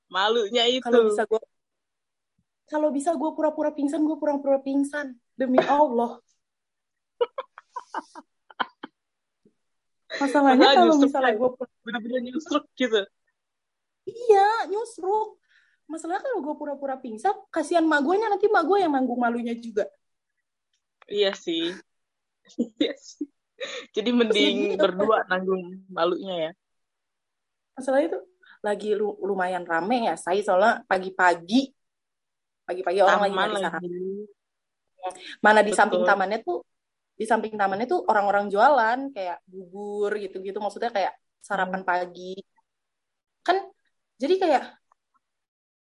Malunya 0.09 0.65
itu. 0.65 0.81
kalau 0.81 1.05
bisa 1.05 1.23
gue 1.23 1.41
kalau 2.65 2.89
bisa 2.89 3.13
gue 3.13 3.29
pura-pura 3.31 3.69
pingsan 3.69 4.01
gue 4.01 4.17
pura-pura 4.17 4.57
pingsan 4.57 5.13
demi 5.35 5.59
Allah 5.61 6.17
masalahnya 10.17 10.63
Masalah 10.63 10.81
kalau 10.81 10.95
misalnya 10.97 11.29
kayak- 11.29 11.37
gue 11.37 11.49
Bener-bener 11.85 12.19
nyusruk 12.23 12.65
gitu. 12.73 13.01
iya 14.05 14.65
nyusruk 14.65 15.37
masalahnya 15.85 16.21
kalau 16.23 16.39
gue 16.41 16.55
pura-pura 16.57 16.95
pingsan 16.97 17.33
kasihan 17.49 17.85
mak 17.85 18.01
gue 18.01 18.17
nanti 18.17 18.47
mak 18.49 18.65
gue 18.65 18.77
yang 18.81 18.93
nanggung 18.93 19.21
malunya 19.21 19.53
juga 19.53 19.85
Iya 21.05 21.37
sih. 21.37 21.69
Iya 22.81 22.97
sih. 22.97 23.29
Jadi 23.93 24.09
mending 24.09 24.73
berdua 24.73 25.21
nanggung 25.29 25.85
malunya 25.85 26.49
ya. 26.49 26.51
Masalahnya 27.75 28.07
itu 28.15 28.19
lagi 28.63 28.89
lu- 28.95 29.19
lumayan 29.21 29.67
rame 29.67 30.09
ya 30.09 30.15
saya 30.17 30.39
soalnya 30.41 30.81
pagi-pagi 30.87 31.69
pagi-pagi 32.65 32.99
orang 33.03 33.21
lagi 33.21 33.35
Taman 33.35 33.49
sarapan 33.53 33.81
lagi. 33.83 33.97
mana 35.43 35.59
di 35.61 35.71
samping 35.75 36.01
tamannya 36.01 36.39
tuh 36.41 36.65
di 37.15 37.25
samping 37.29 37.53
tamannya 37.53 37.85
tuh 37.85 38.01
orang-orang 38.09 38.49
jualan 38.49 38.99
kayak 39.13 39.37
bubur 39.45 40.11
gitu-gitu 40.17 40.57
maksudnya 40.57 40.89
kayak 40.89 41.13
sarapan 41.39 41.85
Hmm. 41.85 41.87
pagi 41.87 42.33
kan 43.45 43.61
jadi 44.17 44.35
kayak 44.41 44.63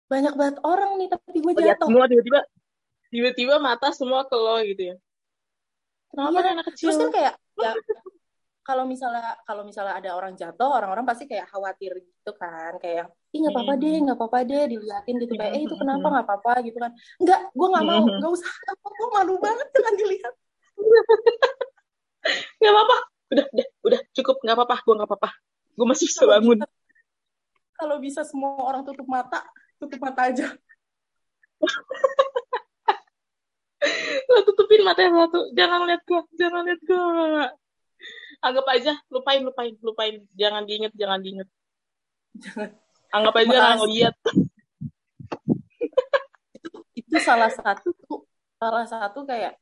banyak 0.07 0.33
banget 0.33 0.57
orang 0.63 0.95
nih 0.97 1.07
tapi 1.11 1.37
gue 1.37 1.51
Lihat 1.53 1.77
jatuh 1.77 1.87
semua 1.91 2.05
tiba-tiba 2.07 2.39
tiba-tiba 3.09 3.55
mata 3.59 3.89
semua 3.91 4.21
ke 4.25 4.37
lo 4.37 4.57
gitu 4.63 4.93
ya. 4.93 4.95
Kenapa 6.09 6.39
Iya, 6.41 6.49
anak 6.53 6.65
kecil? 6.73 6.85
terus 6.89 6.97
kan 6.97 7.09
kayak 7.13 7.33
ya 7.59 7.71
kalau 8.69 8.85
misalnya 8.85 9.33
kalau 9.49 9.65
misalnya 9.65 9.97
ada 9.97 10.13
orang 10.13 10.37
jatuh 10.37 10.69
orang-orang 10.69 11.01
pasti 11.09 11.25
kayak 11.25 11.49
khawatir 11.49 11.97
gitu 11.97 12.31
kan 12.37 12.77
kayak 12.77 13.09
ih 13.33 13.41
nggak 13.41 13.53
apa-apa 13.57 13.73
Hmm. 13.73 13.81
deh 13.81 13.97
nggak 14.05 14.17
apa-apa 14.21 14.37
deh 14.45 14.63
diliatin 14.69 15.15
gitu 15.17 15.33
kayak 15.33 15.53
eh 15.57 15.61
itu 15.65 15.73
Hmm. 15.73 15.81
kenapa 15.81 16.05
nggak 16.13 16.25
apa-apa 16.29 16.53
gitu 16.69 16.77
kan 16.77 16.91
nggak 17.17 17.39
gue 17.49 17.67
nggak 17.73 17.85
mau 17.89 18.03
Hmm. 18.05 18.17
nggak 18.21 18.31
usah 18.37 18.49
nggak 18.53 18.75
apa-apa 18.77 18.89
gue 18.93 19.07
malu 19.17 19.33
banget 19.41 19.67
jangan 19.73 19.93
dilihat 19.97 20.33
Gak 22.59 22.75
apa-apa. 22.75 22.97
Udah, 23.31 23.45
udah, 23.55 23.67
udah 23.87 23.99
cukup. 24.11 24.43
Gak 24.43 24.51
apa-apa. 24.53 24.75
Gue 24.83 24.93
gak 24.99 25.07
apa-apa. 25.07 25.29
Gue 25.73 25.87
masih 25.87 26.11
bisa 26.11 26.27
bangun. 26.27 26.59
kalau 27.73 27.95
bisa 27.97 28.21
semua 28.27 28.59
orang 28.59 28.83
tutup 28.83 29.07
mata 29.07 29.39
tutup 29.79 30.03
mata 30.03 30.27
aja 30.27 30.51
Lo 34.29 34.43
tutupin 34.43 34.83
mata 34.83 34.99
yang 34.99 35.15
satu. 35.15 35.47
Jangan 35.55 35.87
lihat 35.87 36.03
gue. 36.03 36.21
Jangan 36.35 36.61
lihat 36.67 36.81
gue. 36.83 36.99
Anggap 38.39 38.65
aja. 38.71 38.93
Lupain, 39.11 39.41
lupain, 39.43 39.73
lupain. 39.83 40.15
Jangan 40.33 40.63
diinget, 40.63 40.93
jangan 40.95 41.19
diinget. 41.19 41.47
Anggap 43.11 43.33
aja 43.35 43.47
Makasih. 43.47 43.59
gak 43.59 43.77
ngeliat. 43.83 44.15
itu 46.93 47.15
salah 47.25 47.49
satu 47.49 47.89
salah 48.59 48.85
satu 48.85 49.25
kayak 49.25 49.57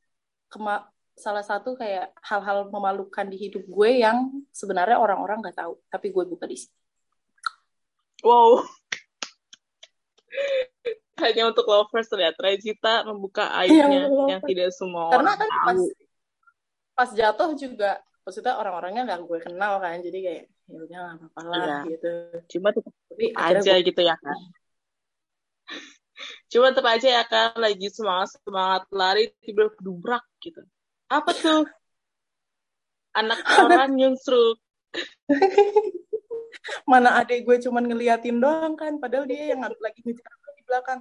kema 0.52 0.84
salah 1.16 1.46
satu 1.46 1.80
kayak 1.80 2.12
hal-hal 2.20 2.68
memalukan 2.68 3.24
di 3.24 3.38
hidup 3.40 3.63
gue 3.63 4.04
yang 4.04 4.30
sebenarnya 4.52 5.00
orang-orang 5.00 5.40
nggak 5.40 5.56
tahu 5.56 5.80
tapi 5.88 6.12
gue 6.12 6.24
buka 6.28 6.44
di 6.46 6.58
sini 6.60 6.76
Wow. 8.26 8.66
Hanya 11.22 11.54
untuk 11.54 11.70
lovers 11.70 12.10
terlihat. 12.10 12.34
Regita 12.42 13.06
membuka 13.06 13.46
aibnya 13.54 14.10
lovers. 14.10 14.30
yang 14.34 14.42
tidak 14.42 14.70
semua 14.74 15.13
karena 15.13 15.38
orang 15.38 15.38
kan 15.38 15.48
tahu. 15.48 15.66
pas 15.66 15.80
pas 16.98 17.10
jatuh 17.13 17.54
juga 17.54 18.02
maksudnya 18.28 18.60
orang-orangnya 18.60 19.08
nggak 19.08 19.22
gue 19.24 19.40
kenal 19.40 19.80
kan 19.80 20.04
jadi 20.04 20.20
kayak 20.20 20.44
ya 20.68 20.78
udah 20.84 20.98
nggak 21.00 21.16
apa-apa 21.16 21.42
lah 21.48 21.56
Iya. 21.63 21.80
gitu 21.96 22.12
Cuma 22.52 22.68
tetap 22.76 22.92
tapi 23.08 23.26
aja 23.32 23.60
gue- 23.63 23.86
gitu 23.88 24.02
ya 24.04 24.16
kan. 24.20 24.38
Cuma 26.52 26.66
tetap 26.76 26.88
aja 26.92 27.08
ya 27.08 27.24
kan 27.24 27.56
lagi 27.56 27.88
semangat 27.88 28.36
semangat 28.44 28.84
lari 28.92 29.32
tiba 29.40 29.72
dubrak 29.80 30.28
gitu. 30.44 30.60
Apa 31.08 31.32
tuh? 31.32 31.63
Anak 33.16 33.40
orang 33.63 33.96
nyusruk. 33.96 34.60
mana 36.84 37.24
adek 37.24 37.48
gue 37.48 37.63
cuman 37.63 37.88
ngeliatin 37.88 38.44
doang 38.44 38.76
kan 38.76 39.00
padahal 39.00 39.24
dia 39.24 39.56
yang 39.56 39.63
lagi 39.63 40.04
ngejar 40.04 40.36
di 40.58 40.63
belakang 40.68 41.00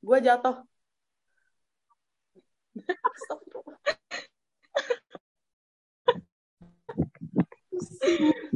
gue 0.00 0.18
jatuh 0.24 0.56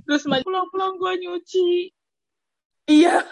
Terus 0.07 0.23
pulang-pulang 0.25 0.95
gue 0.97 1.13
nyuci. 1.21 1.69
Iya. 2.87 3.23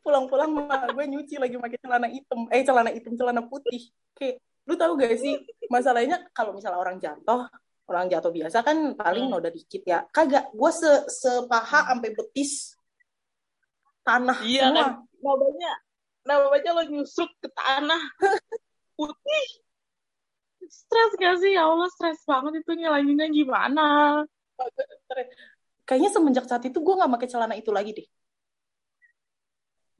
Pulang-pulang 0.00 0.50
mah 0.52 0.88
gue 0.88 1.04
nyuci 1.04 1.36
lagi 1.36 1.56
pakai 1.56 1.78
celana 1.80 2.08
hitam. 2.08 2.48
Eh 2.48 2.62
celana 2.64 2.90
hitam, 2.92 3.12
celana 3.14 3.42
putih. 3.44 3.92
Kayak 4.14 4.40
lu 4.66 4.74
tahu 4.74 4.98
gak 4.98 5.14
sih 5.20 5.36
masalahnya 5.68 6.26
kalau 6.32 6.50
misalnya 6.50 6.80
orang 6.80 6.96
jatuh, 6.98 7.46
orang 7.86 8.10
jatuh 8.10 8.32
biasa 8.34 8.64
kan 8.64 8.96
paling 8.96 9.28
Hmm. 9.28 9.38
noda 9.38 9.50
dikit 9.52 9.82
ya. 9.84 10.02
Kagak, 10.10 10.50
gue 10.50 10.70
se 10.72 10.90
sepaha 11.06 11.92
sampai 11.92 12.10
betis 12.14 12.74
tanah 14.02 14.38
Iya 14.42 14.70
semua. 14.70 14.76
kan. 14.80 14.90
Namanya, 15.22 15.72
namanya 16.24 16.70
lo 16.72 16.82
nyusruk 16.86 17.30
ke 17.38 17.48
tanah 17.52 18.02
putih. 18.98 19.46
Stres 20.66 21.12
gak 21.14 21.36
sih? 21.38 21.54
Ya 21.54 21.66
Allah, 21.68 21.86
stres 21.92 22.22
banget 22.26 22.62
itu 22.64 22.70
ngilanginnya 22.74 23.28
gimana? 23.30 23.86
Kayaknya 25.86 26.10
semenjak 26.10 26.50
saat 26.50 26.66
itu 26.66 26.82
gue 26.82 26.94
nggak 26.98 27.12
pakai 27.14 27.28
celana 27.30 27.54
itu 27.54 27.70
lagi 27.70 27.94
deh. 27.94 28.06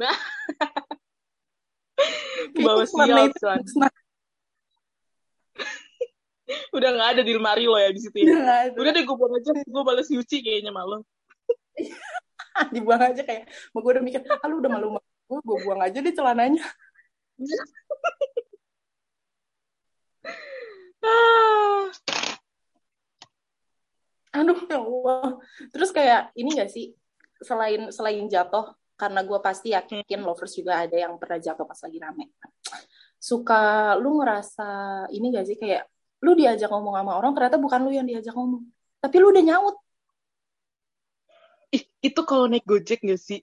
Bawa 2.67 2.83
celana 2.85 3.31
itu 3.31 3.39
celana. 3.39 3.63
Udah 6.77 6.95
gak 6.95 7.09
ada 7.19 7.27
di 7.27 7.35
lemari 7.35 7.67
lo 7.67 7.75
ya 7.75 7.91
di 7.91 8.01
situ 8.03 8.23
ya. 8.23 8.31
Udah 8.31 8.71
nggak 8.75 8.95
deh 8.95 9.03
gue 9.03 9.17
buang 9.19 9.35
aja, 9.35 9.51
gue 9.51 9.83
balas 9.83 10.07
nyuci 10.11 10.43
kayaknya 10.43 10.71
malu. 10.71 11.03
dibuang 12.75 13.13
aja 13.13 13.21
kayak 13.21 13.53
gue 13.53 13.81
udah 13.81 14.01
mikir 14.01 14.25
ah 14.25 14.49
lu 14.49 14.65
udah 14.65 14.73
malu 14.73 14.97
malu 14.97 15.05
gue 15.29 15.41
gue 15.45 15.59
buang 15.67 15.83
aja 15.85 15.99
deh 16.01 16.15
celananya 16.15 16.65
Ah. 21.07 21.87
Aduh 24.47 24.61
ya 24.71 24.79
Allah. 24.79 25.43
Terus 25.75 25.91
kayak 25.91 26.31
ini 26.39 26.55
gak 26.55 26.71
sih? 26.71 26.95
Selain 27.43 27.91
selain 27.91 28.23
jatuh 28.31 28.71
karena 28.97 29.21
gue 29.27 29.39
pasti 29.43 29.75
yakin 29.75 30.23
lovers 30.23 30.55
juga 30.55 30.87
ada 30.87 30.95
yang 30.97 31.19
pernah 31.19 31.43
jaga 31.43 31.67
pas 31.67 31.77
lagi 31.83 31.99
rame. 31.99 32.31
Suka 33.19 33.93
lu 33.99 34.23
ngerasa 34.23 34.69
ini 35.11 35.35
gak 35.35 35.47
sih? 35.51 35.57
Kayak 35.59 35.91
lu 36.23 36.39
diajak 36.39 36.71
ngomong 36.71 36.95
sama 36.95 37.13
orang 37.19 37.35
ternyata 37.35 37.59
bukan 37.59 37.81
lu 37.83 37.91
yang 37.91 38.07
diajak 38.07 38.33
ngomong. 38.33 38.63
Tapi 39.03 39.17
lu 39.19 39.35
udah 39.35 39.43
nyaut. 39.43 39.77
Ih, 41.75 41.83
itu 42.01 42.21
kalau 42.23 42.47
naik 42.47 42.63
gojek 42.63 43.03
gak 43.03 43.19
sih? 43.19 43.43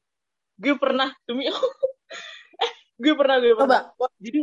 Gue 0.55 0.79
pernah 0.79 1.11
demi 1.27 1.51
eh 1.51 2.71
gue 2.95 3.13
pernah 3.13 3.37
gue 3.43 3.51
pernah. 3.51 3.91
Coba. 3.93 4.07
Jadi 4.17 4.39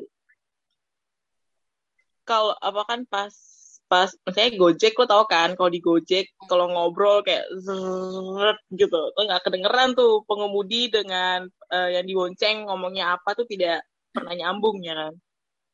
kalau 2.22 2.54
apa 2.60 2.82
kan 2.86 3.00
pas 3.08 3.59
pas 3.90 4.06
misalnya 4.22 4.54
Gojek 4.54 4.94
lo 4.94 5.06
tau 5.10 5.24
kan 5.26 5.58
kalau 5.58 5.66
di 5.66 5.82
Gojek 5.82 6.30
kalau 6.46 6.70
ngobrol 6.70 7.26
kayak 7.26 7.42
zrrrt 7.58 8.62
gitu. 8.70 9.00
Lo 9.18 9.20
nggak 9.26 9.42
kedengeran 9.42 9.98
tuh 9.98 10.22
pengemudi 10.30 10.86
dengan 10.94 11.50
eh, 11.74 11.98
yang 11.98 12.06
dibonceng 12.06 12.70
ngomongnya 12.70 13.18
apa 13.18 13.34
tuh 13.34 13.50
tidak 13.50 13.82
pernah 14.14 14.34
nyambung 14.38 14.78
ya 14.86 14.94
kan? 14.94 15.14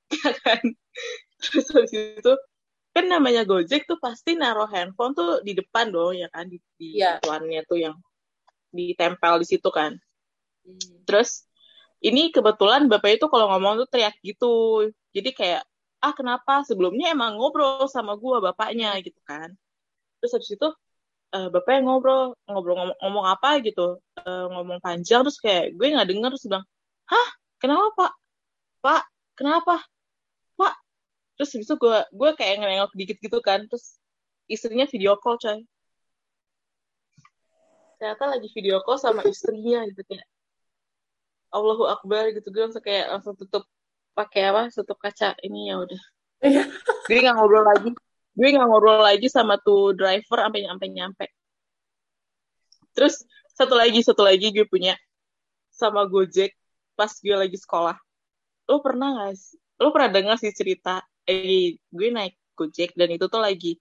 Ya 0.16 0.32
kan? 0.38 0.62
Terus 1.42 1.66
habis 1.76 1.92
itu 1.92 2.32
kan 2.96 3.04
namanya 3.04 3.44
Gojek 3.44 3.84
tuh 3.84 4.00
pasti 4.00 4.32
naruh 4.32 4.70
handphone 4.72 5.12
tuh 5.12 5.44
di 5.44 5.52
depan 5.52 5.92
dong 5.92 6.16
ya 6.16 6.32
kan? 6.32 6.48
Di, 6.48 6.56
di 6.80 6.96
tuannya 7.20 7.60
tuh 7.68 7.78
yang 7.84 7.94
ditempel 8.72 9.44
di 9.44 9.46
situ 9.46 9.68
kan. 9.68 9.92
Terus 11.04 11.44
ini 12.00 12.32
kebetulan 12.32 12.88
bapak 12.88 13.20
itu 13.20 13.28
kalau 13.28 13.52
ngomong 13.52 13.84
tuh 13.84 13.88
teriak 13.92 14.16
gitu. 14.24 14.88
Jadi 15.12 15.30
kayak 15.36 15.62
ah 16.04 16.12
kenapa? 16.16 16.62
Sebelumnya 16.68 17.12
emang 17.14 17.36
ngobrol 17.38 17.86
sama 17.88 18.16
gua 18.16 18.40
bapaknya 18.40 18.96
gitu 19.04 19.18
kan. 19.24 19.52
Terus 20.20 20.32
habis 20.36 20.50
itu 20.56 20.68
eh, 21.34 21.48
bapaknya 21.52 21.80
ngobrol 21.86 22.34
ngobrol 22.48 22.74
ngomong, 22.80 22.98
ngomong 23.02 23.26
apa 23.28 23.60
gitu 23.64 24.00
Eh, 24.26 24.46
ngomong 24.50 24.82
panjang 24.82 25.22
terus 25.22 25.38
kayak 25.38 25.78
gue 25.78 25.86
nggak 25.94 26.08
denger 26.10 26.30
terus 26.34 26.46
bilang 26.50 26.66
hah? 27.06 27.28
Kenapa 27.62 27.86
pak? 27.94 28.12
Pak 28.82 29.02
kenapa? 29.38 29.74
Pak? 30.58 30.74
Terus 31.38 31.50
habis 31.54 31.68
itu 31.70 31.76
gue 31.78 31.98
gue 32.10 32.30
kayak 32.34 32.54
nengok 32.58 32.92
dikit 32.98 33.18
gitu 33.22 33.38
kan 33.38 33.60
terus 33.70 34.00
istrinya 34.50 34.86
video 34.90 35.14
call 35.22 35.38
coy. 35.38 35.62
Ternyata 38.02 38.24
lagi 38.34 38.48
video 38.50 38.82
call 38.82 38.98
sama 38.98 39.22
istrinya 39.30 39.86
gitu 39.94 40.02
kayak 40.10 40.26
Allahu 41.54 41.86
Akbar 41.86 42.34
gitu 42.34 42.48
gue 42.50 42.62
langsung 42.66 42.82
kayak 42.82 43.06
langsung 43.14 43.38
tutup 43.38 43.62
pakai 44.16 44.48
apa 44.48 44.72
tutup 44.72 44.96
kaca 44.96 45.36
ini 45.44 45.68
ya 45.68 45.76
udah. 45.76 46.02
Iya. 46.40 46.64
gue 47.04 47.18
nggak 47.20 47.36
ngobrol 47.36 47.64
lagi. 47.68 47.92
Gue 48.32 48.48
nggak 48.48 48.68
ngobrol 48.68 49.04
lagi 49.04 49.28
sama 49.28 49.60
tuh 49.60 49.92
driver 49.92 50.40
sampai 50.40 50.64
sampai 50.64 50.88
nyampe. 50.88 51.26
Terus 52.96 53.20
satu 53.52 53.76
lagi 53.76 54.00
satu 54.00 54.24
lagi 54.24 54.56
gue 54.56 54.64
punya 54.64 54.96
sama 55.68 56.08
Gojek 56.08 56.56
pas 56.96 57.12
gue 57.12 57.36
lagi 57.36 57.60
sekolah. 57.60 57.96
Lo 58.72 58.80
pernah 58.80 59.12
nggak 59.20 59.36
sih 59.36 59.60
lo 59.76 59.92
pernah 59.92 60.08
dengar 60.08 60.36
sih 60.40 60.48
cerita 60.56 61.04
eh 61.28 61.76
gue 61.92 62.08
naik 62.08 62.32
Gojek 62.56 62.96
dan 62.96 63.12
itu 63.12 63.28
tuh 63.28 63.40
lagi 63.44 63.76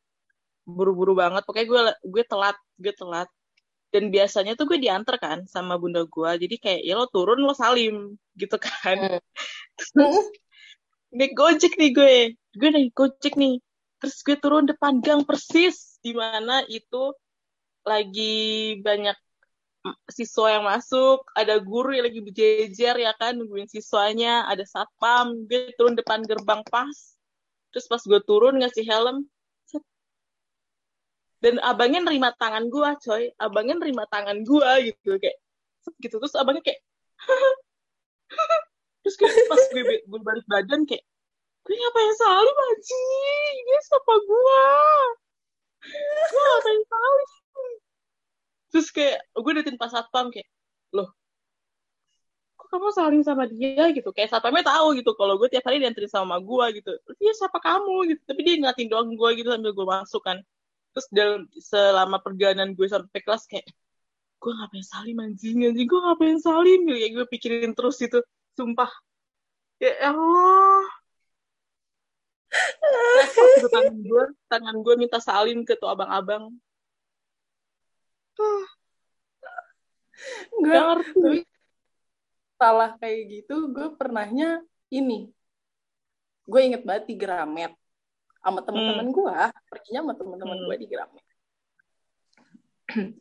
buru-buru 0.67 1.15
banget. 1.15 1.48
Pokoknya 1.48 1.67
gue 1.67 1.82
gue 2.12 2.24
telat 2.28 2.58
gue 2.76 2.91
telat 2.91 3.30
dan 3.96 4.12
biasanya 4.12 4.60
tuh 4.60 4.68
gue 4.68 4.76
diantar 4.76 5.16
kan 5.16 5.48
sama 5.48 5.80
bunda 5.80 6.04
gue 6.04 6.32
jadi 6.44 6.56
kayak 6.60 6.82
ya 6.84 7.00
lo 7.00 7.08
turun 7.08 7.40
lo 7.40 7.56
salim. 7.56 8.20
Gitu 8.36 8.60
kan. 8.60 9.24
Hmm. 9.96 10.20
naik 11.16 11.32
gojek 11.32 11.80
nih 11.80 11.96
gue. 11.96 12.16
Gue 12.60 12.70
naik 12.76 12.92
gojek 12.92 13.40
nih. 13.40 13.64
Terus 14.04 14.20
gue 14.20 14.36
turun 14.36 14.68
depan 14.68 15.00
gang 15.00 15.24
persis 15.24 15.96
di 16.04 16.12
mana 16.12 16.60
itu 16.68 17.16
lagi 17.88 18.76
banyak 18.84 19.16
siswa 20.12 20.60
yang 20.60 20.68
masuk. 20.68 21.24
Ada 21.32 21.64
guru 21.64 21.96
yang 21.96 22.12
lagi 22.12 22.20
berjejer 22.20 23.00
ya 23.00 23.16
kan 23.16 23.40
nungguin 23.40 23.72
siswanya. 23.72 24.44
Ada 24.52 24.68
satpam. 24.68 25.48
Gue 25.48 25.72
turun 25.80 25.96
depan 25.96 26.20
gerbang 26.28 26.68
pas. 26.68 27.16
Terus 27.72 27.88
pas 27.88 28.04
gue 28.04 28.20
turun 28.28 28.60
ngasih 28.60 28.84
helm. 28.84 29.24
Dan 31.43 31.60
abangnya 31.62 32.02
nerima 32.04 32.32
tangan 32.36 32.67
gue 32.71 32.89
coy. 33.04 33.24
Abangnya 33.38 33.76
nerima 33.80 34.04
tangan 34.08 34.41
gue 34.41 34.71
gitu. 34.91 35.19
Kayak 35.19 35.38
gitu. 36.02 36.15
Terus 36.19 36.36
abangnya 36.39 36.63
kayak 36.63 36.82
terus 39.06 39.15
kayak 39.21 39.36
pas 39.45 39.62
gue, 39.69 39.84
gue 40.02 40.21
balik 40.26 40.45
badan 40.50 40.82
kayak 40.89 41.04
gue 41.65 41.76
ngapain 41.76 42.13
salim 42.17 42.58
anjing? 42.58 43.56
Dia 43.65 43.80
siapa 43.86 44.13
gue 44.17 44.63
gue 45.86 46.41
ngapain 46.41 46.82
salim 46.89 47.30
terus 48.74 48.91
kayak 48.91 49.24
gue 49.32 49.52
datin 49.56 49.78
pas 49.80 49.88
satpam 49.88 50.34
kayak 50.34 50.50
loh 50.91 51.08
kok 52.65 52.67
kamu 52.71 52.89
saling 52.91 53.21
sama 53.21 53.45
dia? 53.45 53.93
Gitu. 53.93 54.10
Kayak 54.15 54.32
satpamnya 54.34 54.65
tahu 54.65 54.98
gitu. 54.98 55.13
Kalau 55.13 55.38
gue 55.38 55.48
tiap 55.54 55.69
hari 55.69 55.78
dianterin 55.78 56.10
sama 56.10 56.41
gue 56.41 56.82
gitu. 56.82 56.91
Dia 57.21 57.34
siapa 57.38 57.62
kamu 57.62 58.15
gitu. 58.15 58.21
Tapi 58.26 58.39
dia 58.41 58.54
ngeliatin 58.58 58.88
doang 58.89 59.13
gue 59.13 59.30
gitu 59.38 59.54
sambil 59.54 59.71
gue 59.76 59.86
masuk 59.86 60.24
kan 60.26 60.41
terus 60.96 61.08
dalam 61.12 61.44
selama 61.60 62.24
perjalanan 62.24 62.72
gue 62.72 62.88
sampai 62.88 63.20
kelas 63.20 63.44
kayak 63.52 63.68
gue 64.40 64.52
ngapain 64.56 64.86
salim 64.88 65.18
anjing 65.20 65.68
anjing 65.68 65.88
gue 65.92 66.00
ngapain 66.00 66.40
salim? 66.40 66.80
Gitu 66.88 66.96
kayak 66.96 67.12
gue 67.20 67.26
pikirin 67.36 67.72
terus 67.76 68.00
itu 68.00 68.24
sumpah. 68.56 68.88
Ya 69.84 69.92
Allah. 70.08 70.88
Repot 73.20 73.48
gitu 73.60 73.68
tangan 73.68 73.98
gue 74.00 74.24
tangan 74.48 74.76
gue 74.80 74.94
minta 74.96 75.20
salim 75.20 75.68
ke 75.68 75.76
tuh 75.76 75.92
abang-abang. 75.92 76.56
Gue 80.56 80.72
Gak 80.72 80.84
ngerti. 80.88 81.44
salah 82.56 82.96
kayak 83.04 83.20
gitu 83.28 83.68
gue 83.76 83.88
pernahnya 84.00 84.64
ini. 84.88 85.28
Gue 86.48 86.62
inget 86.72 86.88
banget 86.88 87.12
di 87.12 87.16
Gramet 87.20 87.76
sama 88.46 88.62
teman-teman 88.62 89.08
gue 89.10 89.38
perginya 89.66 90.00
sama 90.06 90.14
teman-teman 90.14 90.58
Hmm. 90.62 90.66
gue 90.70 90.76
di 90.78 90.88
Gramet 90.88 91.26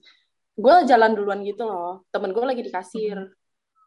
gue 0.54 0.76
jalan 0.86 1.10
duluan 1.16 1.40
gitu 1.42 1.66
loh. 1.66 2.06
Temen 2.14 2.30
gue 2.30 2.44
lagi 2.44 2.62
di 2.62 2.70
kasir. 2.70 3.18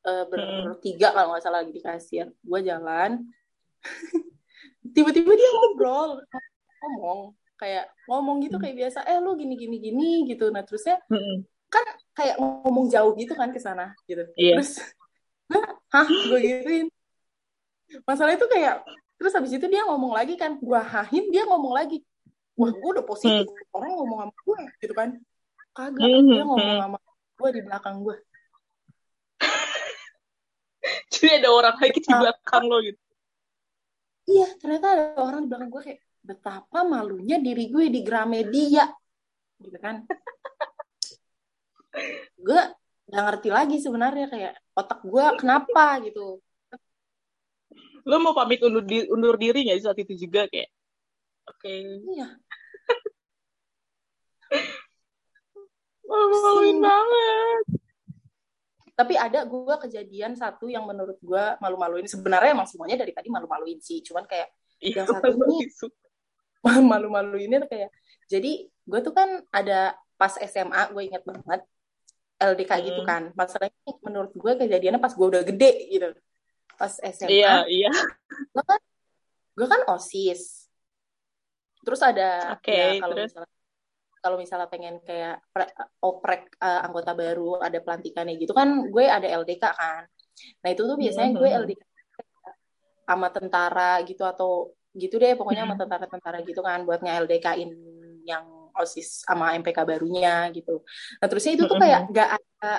Eh, 0.03 0.23
bertiga 0.27 1.15
kalau 1.15 1.31
nggak 1.35 1.43
salah 1.43 1.63
lagi 1.63 1.71
di 1.71 1.79
kasir. 1.79 2.27
Gue 2.43 2.59
jalan. 2.65 3.23
Tiba-tiba 4.95 5.31
dia 5.31 5.49
ngobrol. 5.53 6.19
Ngomong. 6.83 7.19
Kayak 7.57 7.87
ngomong 8.09 8.37
gitu 8.43 8.57
kayak 8.59 8.75
biasa. 8.83 8.99
Eh 9.07 9.17
lu 9.23 9.37
gini 9.39 9.55
gini 9.55 9.77
gini 9.79 10.09
gitu. 10.27 10.51
Nah 10.51 10.65
terusnya 10.65 10.99
Mm-mm. 11.07 11.45
kan 11.67 11.83
kayak 12.15 12.35
ngomong 12.39 12.87
jauh 12.91 13.15
gitu 13.15 13.31
kan 13.35 13.51
ke 13.55 13.59
sana 13.59 13.95
gitu. 14.09 14.27
Iya. 14.35 14.59
terus 14.59 14.81
hah? 15.93 16.07
Gue 16.07 16.39
gituin. 16.43 16.87
Masalah 18.03 18.35
itu 18.35 18.43
kayak 18.51 18.83
terus 19.17 19.33
habis 19.33 19.49
itu 19.53 19.65
dia 19.65 19.81
ngomong 19.89 20.13
lagi 20.13 20.37
kan 20.37 20.61
gue 20.61 20.81
hahin 20.81 21.25
dia 21.33 21.43
ngomong 21.49 21.73
lagi. 21.73 22.05
Wah 22.57 22.73
gue 22.73 22.89
udah 22.97 23.05
positif 23.05 23.45
orang 23.73 23.93
ngomong 23.97 24.17
sama 24.25 24.33
gue 24.45 24.59
gitu 24.81 24.93
kan. 24.93 25.09
Kagak 25.77 26.09
Hmm, 26.09 26.25
dia 26.25 26.43
ngomong 26.45 26.73
hmm. 26.73 26.81
sama 26.81 26.97
gue 27.37 27.49
di 27.53 27.61
belakang 27.61 28.01
gue 28.01 28.17
jadi 31.13 31.27
ada 31.37 31.49
orang 31.53 31.77
lagi 31.77 31.99
di 32.01 32.09
Ah. 32.09 32.19
belakang 32.25 32.63
lo 32.65 32.77
gitu. 32.81 33.01
Iya 34.27 34.47
ternyata 34.57 34.87
ada 34.93 35.03
orang 35.21 35.45
di 35.45 35.47
belakang 35.53 35.69
gue 35.69 35.81
kayak 35.85 36.01
betapa 36.25 36.79
malunya 36.83 37.37
diri 37.39 37.69
gue 37.69 37.85
di 37.93 38.01
Gramedia. 38.03 38.89
Gitu 39.61 39.77
kan. 39.81 40.03
Gue 42.37 42.61
nggak 43.07 43.23
ngerti 43.23 43.49
lagi 43.49 43.77
sebenarnya 43.79 44.27
kayak 44.27 44.53
otak 44.75 44.99
gue 45.01 45.25
kenapa 45.39 46.03
gitu 46.03 46.43
lo 48.07 48.15
mau 48.17 48.31
pamit 48.31 48.63
undur 48.63 48.81
diri, 48.81 49.05
undur 49.11 49.35
diri 49.35 49.67
nggak 49.67 49.83
saat 49.83 49.99
itu 49.99 50.15
juga 50.17 50.47
kayak 50.47 50.69
oke. 51.45 51.73
Iya. 52.07 52.27
Maluin 56.07 56.79
banget. 56.79 57.63
Tapi 58.97 59.13
ada 59.13 59.45
gue 59.45 59.75
kejadian 59.83 60.33
satu 60.33 60.71
yang 60.71 60.87
menurut 60.87 61.19
gue 61.21 61.43
malu-maluin. 61.61 62.07
Sebenarnya 62.07 62.55
emang 62.55 62.65
semuanya 62.65 62.97
dari 62.97 63.13
tadi 63.13 63.27
malu-maluin 63.29 63.77
sih. 63.77 64.01
Cuman 64.01 64.25
kayak 64.25 64.49
Iya, 64.77 65.01
Yang 65.01 65.07
satu 65.17 65.33
ini- 65.41 65.65
malu-maluinnya 66.91 67.65
kayak 67.65 67.89
jadi 68.29 68.69
gue 68.69 68.99
tuh 69.01 69.09
kan 69.09 69.41
ada 69.49 69.97
pas 70.17 70.37
SMA 70.37 70.93
gue 70.93 71.01
inget 71.01 71.25
banget 71.25 71.65
LDK 72.37 72.71
gitu 72.85 73.01
Hmm. 73.01 73.09
kan. 73.09 73.23
Masalahnya 73.33 73.73
menurut 74.05 74.31
gue 74.31 74.51
kejadiannya 74.53 75.01
pas 75.01 75.09
gue 75.11 75.27
udah 75.27 75.41
gede 75.43 75.71
gitu 75.89 76.09
pas 76.77 76.93
SMA 77.01 77.27
iya 77.33 77.65
iya 77.65 77.91
gue 78.53 78.63
kan 78.63 78.79
gue 79.57 79.67
kan 79.67 79.81
osis 79.91 80.69
terus 81.81 82.01
ada 82.05 82.53
Oke, 82.53 82.69
ya 82.71 83.01
kalau 83.01 83.15
terus? 83.17 83.31
misalnya 83.33 83.53
kalau 84.17 84.37
misalnya 84.37 84.67
pengen 84.67 84.95
kayak 85.01 85.39
pre- 85.49 85.73
oprek 86.03 86.53
eh, 86.57 86.81
anggota 86.85 87.11
baru 87.13 87.61
ada 87.61 87.79
pelantikannya 87.81 88.37
gitu 88.37 88.53
kan 88.53 88.87
gue 88.89 89.05
ada 89.09 89.25
LDK 89.25 89.63
kan 89.73 90.03
nah 90.61 90.69
itu 90.69 90.85
tuh 90.85 90.97
biasanya 90.99 91.31
gue 91.33 91.49
Mhm. 91.49 91.59
LDK 91.65 91.81
sama 93.07 93.27
tentara 93.31 94.03
gitu 94.03 94.21
atau 94.21 94.75
gitu 94.93 95.15
deh 95.17 95.33
pokoknya 95.33 95.63
sama 95.63 95.75
Mhm. 95.77 95.81
tentara-tentara 95.85 96.37
gitu 96.43 96.61
kan 96.61 96.83
buat 96.83 96.99
nge-LDK-in 97.01 97.71
yang 98.27 98.45
OSIS 98.77 99.25
sama 99.25 99.57
MPK 99.57 99.81
barunya 99.87 100.53
gitu. 100.53 100.85
Nah 101.17 101.25
terusnya 101.25 101.57
itu 101.57 101.65
tuh 101.65 101.79
Mhm. 101.79 101.83
kayak 101.87 102.01
gak 102.13 102.29
ada 102.37 102.71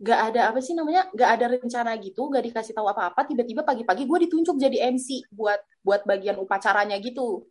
nggak 0.00 0.20
ada 0.32 0.40
apa 0.48 0.58
sih 0.64 0.72
namanya 0.72 1.12
nggak 1.12 1.30
ada 1.36 1.46
rencana 1.60 1.92
gitu 2.00 2.20
nggak 2.32 2.44
dikasih 2.48 2.72
tahu 2.72 2.88
apa-apa 2.88 3.20
tiba-tiba 3.28 3.60
pagi-pagi 3.68 4.08
gue 4.08 4.18
ditunjuk 4.28 4.56
jadi 4.56 4.88
MC 4.96 5.28
buat 5.28 5.60
buat 5.84 6.08
bagian 6.08 6.40
upacaranya 6.40 6.96
gitu 7.04 7.44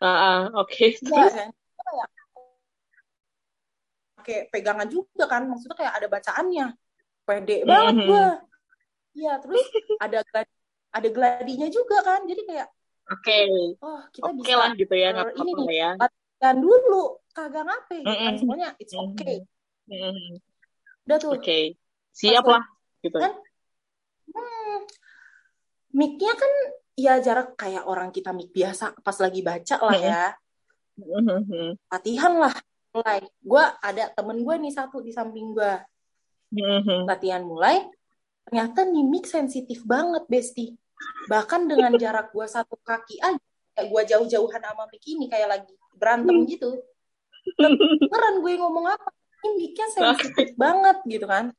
Ah, 0.00 0.50
ah, 0.52 0.60
oke. 0.60 0.74
Iya 1.00 1.00
Terus? 1.08 1.32
kan 1.32 1.48
kayak 4.22 4.54
pegangan 4.54 4.86
juga 4.86 5.24
kan 5.26 5.42
maksudnya 5.50 5.76
kayak 5.82 5.94
ada 5.98 6.06
bacaannya 6.06 6.66
pede 7.26 7.56
banget 7.66 7.94
Mhm. 7.98 8.06
gue 8.06 8.24
iya 9.18 9.32
terus 9.42 9.62
ada 9.98 10.18
gladi, 10.26 10.52
ada 10.94 11.08
gladinya 11.10 11.68
juga 11.70 11.96
kan 12.06 12.20
jadi 12.30 12.42
kayak 12.48 12.68
Oke. 13.12 13.38
oh 13.82 14.00
kita 14.14 14.30
Oke 14.30 14.38
bisa 14.38 14.56
lah 14.56 14.70
gitu 14.78 14.94
ya, 14.94 15.08
eh, 15.10 15.30
ini 15.42 15.50
nih 15.58 15.68
ya. 15.82 15.90
dulu 16.58 17.02
kagak 17.34 17.62
ngape 17.66 17.96
gitu 18.02 18.14
kan 18.26 18.34
Mm-mm. 18.34 18.40
semuanya 18.40 18.68
it's 18.82 18.94
okay 18.94 19.42
Mhm. 19.90 20.51
Udah 21.06 21.18
tuh. 21.18 21.30
Oke. 21.36 21.76
Siap 22.12 22.44
Pas 22.44 22.52
lah 22.60 22.64
gitu. 23.02 23.18
kan? 23.18 23.32
Hmm, 24.32 24.78
mic-nya 25.96 26.32
kan 26.36 26.52
ya 26.92 27.18
jarak 27.24 27.56
kayak 27.56 27.88
orang 27.88 28.12
kita 28.12 28.30
mic 28.36 28.52
biasa 28.52 28.92
pas 29.00 29.16
lagi 29.18 29.40
baca 29.40 29.76
lah 29.80 29.96
ya. 29.98 30.24
Latihan 31.88 32.32
lah. 32.36 32.54
Mulai. 32.92 33.24
Gue 33.40 33.64
ada 33.80 34.04
temen 34.12 34.44
gue 34.44 34.54
nih 34.68 34.72
satu 34.72 35.00
di 35.00 35.10
samping 35.10 35.56
gue 35.56 35.72
latihan 37.08 37.40
mulai 37.40 37.80
ternyata 38.44 38.84
nih 38.84 39.04
mic 39.08 39.24
sensitif 39.24 39.80
banget 39.88 40.28
besti. 40.28 40.76
Bahkan 41.32 41.64
dengan 41.64 41.96
jarak 42.02 42.30
gue 42.30 42.44
satu 42.44 42.76
kaki 42.84 43.16
aja 43.24 43.40
kayak 43.72 43.88
gue 43.88 44.02
jauh-jauhan 44.12 44.60
sama 44.60 44.84
mic 44.92 45.02
ini 45.08 45.32
kayak 45.32 45.48
lagi 45.48 45.72
berantem 45.96 46.44
gitu. 46.44 46.76
Beneran 48.00 48.44
gue 48.44 48.52
ngomong 48.60 48.86
apa 48.92 49.10
ini 49.42 49.50
mic-nya 49.58 49.86
sensitif 49.90 50.54
banget 50.54 50.96
gitu 51.04 51.26
kan 51.26 51.50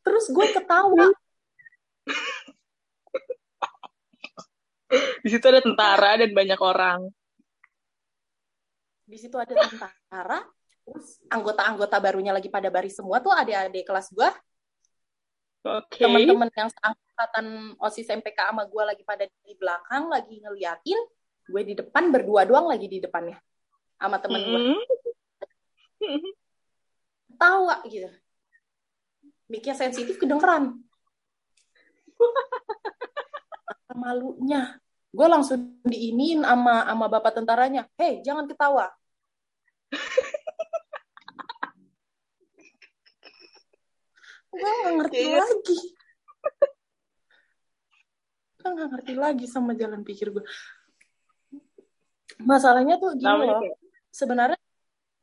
terus 0.00 0.26
gue 0.28 0.46
ketawa 0.50 1.08
Di 5.24 5.28
situ 5.28 5.42
ada 5.48 5.58
tentara 5.58 6.14
dan 6.14 6.30
banyak 6.30 6.60
orang. 6.60 7.08
di 9.04 9.20
situ 9.20 9.36
ada 9.36 9.52
tentara 9.52 10.40
terus 10.80 11.20
anggota-anggota 11.28 11.96
barunya 11.98 12.32
lagi 12.32 12.48
pada 12.48 12.68
baris 12.68 12.96
semua 12.96 13.20
tuh 13.20 13.32
adik-adik 13.32 13.84
kelas 13.84 14.08
gue 14.10 14.28
Oke. 15.62 16.00
teman-teman 16.00 16.48
yang 16.50 16.68
seangkatan 16.68 17.46
osis 17.80 18.08
MPK 18.10 18.52
sama 18.52 18.64
gue 18.64 18.82
lagi 18.84 19.04
pada 19.04 19.24
di 19.24 19.52
belakang 19.56 20.08
lagi 20.08 20.40
ngeliatin 20.40 20.96
gue 21.44 21.62
di 21.62 21.74
depan 21.76 22.08
berdua 22.08 22.44
doang 22.44 22.64
lagi 22.64 22.88
di 22.88 23.00
depannya 23.00 23.36
sama 23.96 24.16
temen 24.20 24.40
gue 24.40 24.60
Mhm. 24.72 24.78
tawa 27.40 27.82
gitu. 27.86 28.10
Mic-nya 29.50 29.74
sensitif 29.74 30.16
kedengeran. 30.16 30.80
Malunya. 33.94 34.80
Gue 35.14 35.26
langsung 35.30 35.78
diinin 35.86 36.42
sama 36.42 36.82
sama 36.88 37.06
bapak 37.06 37.38
tentaranya. 37.38 37.86
Hei 37.94 38.18
jangan 38.26 38.50
ketawa. 38.50 38.90
Gue 44.54 44.70
nggak 44.70 44.94
ngerti 44.98 45.18
Iya. 45.18 45.38
lagi. 45.42 45.78
Gue 48.54 48.68
nggak 48.70 48.88
ngerti 48.94 49.12
lagi 49.14 49.46
sama 49.46 49.72
jalan 49.76 50.02
pikir 50.02 50.32
gue 50.32 50.44
masalahnya 52.40 52.98
tuh 52.98 53.14
gini 53.14 53.30
Namanya 53.30 53.52
loh. 53.52 53.60
kayak- 53.62 53.80
sebenarnya 54.10 54.58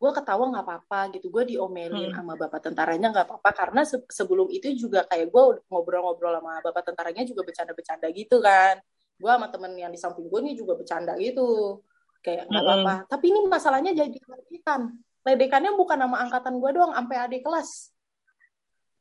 gue 0.02 0.12
ketawa 0.18 0.50
nggak 0.50 0.66
apa-apa 0.66 1.00
gitu 1.14 1.30
gue 1.30 1.54
diomelin 1.54 2.10
Hmm. 2.10 2.18
sama 2.18 2.34
bapak 2.34 2.58
tentaranya 2.66 3.14
nggak 3.14 3.26
apa-apa 3.30 3.50
karena 3.54 3.82
se- 3.86 4.10
sebelum 4.10 4.50
itu 4.50 4.74
juga 4.74 5.06
kayak 5.06 5.30
gue 5.30 5.44
ngobrol-ngobrol 5.70 6.42
sama 6.42 6.58
bapak 6.66 6.90
tentaranya 6.90 7.22
juga 7.22 7.46
bercanda-bercanda 7.46 8.10
gitu 8.10 8.42
kan 8.42 8.82
gue 9.22 9.30
sama 9.30 9.54
temen 9.54 9.78
yang 9.78 9.94
di 9.94 10.02
samping 10.02 10.26
gue 10.26 10.40
nih 10.42 10.58
juga 10.58 10.74
bercanda 10.74 11.14
gitu 11.22 11.78
kayak 12.26 12.50
nggak 12.50 12.64
Mm-mm. 12.66 12.82
apa-apa 12.82 12.96
tapi 13.14 13.30
ini 13.30 13.46
masalahnya 13.46 13.94
jadi 13.94 14.18
ledekan 14.18 14.98
ledekannya 15.22 15.78
bukan 15.78 15.98
nama 16.02 16.26
angkatan 16.26 16.58
gue 16.58 16.70
doang 16.74 16.98
sampai 16.98 17.18
adik 17.22 17.46
kelas 17.46 17.94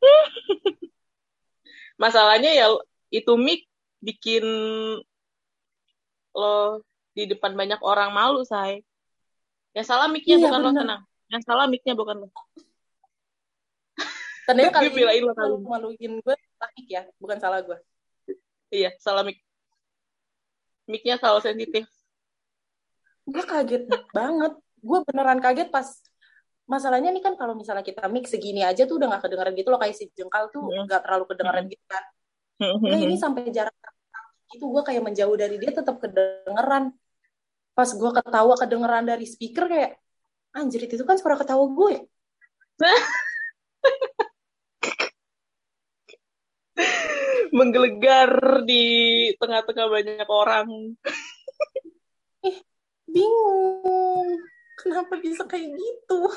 Masalahnya 2.00 2.52
ya 2.56 2.66
itu 3.12 3.32
mic 3.36 3.68
bikin 4.00 4.44
lo 6.32 6.80
di 7.12 7.28
depan 7.28 7.52
banyak 7.52 7.76
orang 7.84 8.08
malu, 8.14 8.40
say. 8.40 8.80
Yang 9.70 9.86
salah 9.86 10.06
mic-nya 10.06 10.36
Iya, 10.36 10.44
bukan 10.44 10.58
lo, 10.58 10.68
bener. 10.68 10.80
tenang. 10.82 11.02
Yang 11.28 11.42
salah 11.44 11.66
mic-nya 11.66 11.94
bukan 11.94 12.16
lo. 12.18 12.28
ternyata 14.42 14.82
kali 14.82 14.90
ini 14.90 15.22
lo 15.22 15.30
kali 15.30 15.54
maluin 15.62 16.12
gue 16.18 16.34
takik 16.58 16.86
ya 16.90 17.02
bukan 17.16 17.38
salah 17.38 17.62
gue 17.62 17.78
Iya, 18.68 18.90
salah 18.98 19.22
mic. 19.22 19.38
Mic-nya 20.86 21.18
selalu 21.18 21.38
sensitif. 21.40 21.86
gue 23.22 23.44
kaget 23.46 23.86
banget 24.10 24.52
gue 24.80 24.98
beneran 25.06 25.38
kaget 25.38 25.70
pas 25.70 25.86
masalahnya 26.66 27.14
nih 27.14 27.22
kan 27.22 27.34
kalau 27.34 27.54
misalnya 27.54 27.82
kita 27.82 28.10
mix 28.10 28.26
segini 28.26 28.62
aja 28.62 28.86
tuh 28.86 28.98
udah 28.98 29.06
nggak 29.06 29.22
kedengeran 29.22 29.54
gitu 29.54 29.70
loh 29.70 29.78
kayak 29.78 29.94
si 29.94 30.10
jengkal 30.10 30.50
tuh 30.50 30.66
Mm. 30.66 30.86
nggak 30.86 31.00
terlalu 31.02 31.24
kedengeran 31.30 31.64
gitu 31.66 31.84
kan 31.86 32.04
Nggak, 32.58 32.98
ini 33.00 33.14
sampai 33.14 33.50
jarak 33.50 33.74
itu 34.50 34.64
gue 34.66 34.82
kayak 34.82 35.02
menjauh 35.02 35.36
dari 35.38 35.56
dia 35.56 35.70
tetap 35.70 36.02
kedengeran 36.02 36.90
pas 37.80 37.96
gue 37.96 38.10
ketawa 38.12 38.54
kedengeran 38.60 39.08
dari 39.08 39.24
speaker 39.24 39.64
kayak 39.64 39.96
anjir 40.52 40.84
itu 40.84 41.00
kan 41.08 41.16
suara 41.16 41.40
ketawa 41.40 41.64
gue 41.64 42.04
Menggelegar 47.56 48.60
di 48.68 48.84
tengah-tengah 49.40 49.88
banyak 49.88 50.28
orang. 50.28 50.68
bingung 53.10 54.38
kenapa 54.78 55.18
bisa 55.18 55.42
kayak 55.50 55.66
gitu 55.74 56.30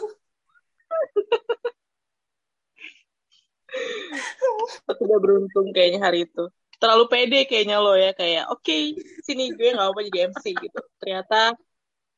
Aku 4.90 5.02
udah 5.10 5.18
beruntung 5.18 5.74
kayaknya 5.74 6.00
hari 6.06 6.30
itu. 6.30 6.46
Terlalu 6.84 7.06
pede 7.08 7.40
kayaknya 7.48 7.80
lo 7.80 7.96
ya. 7.96 8.12
Kayak, 8.12 8.52
oke, 8.52 9.00
sini 9.24 9.56
gue 9.56 9.72
gak 9.72 9.88
apa 9.88 10.00
jadi 10.12 10.20
MC 10.36 10.52
gitu. 10.52 10.82
Ternyata 11.00 11.56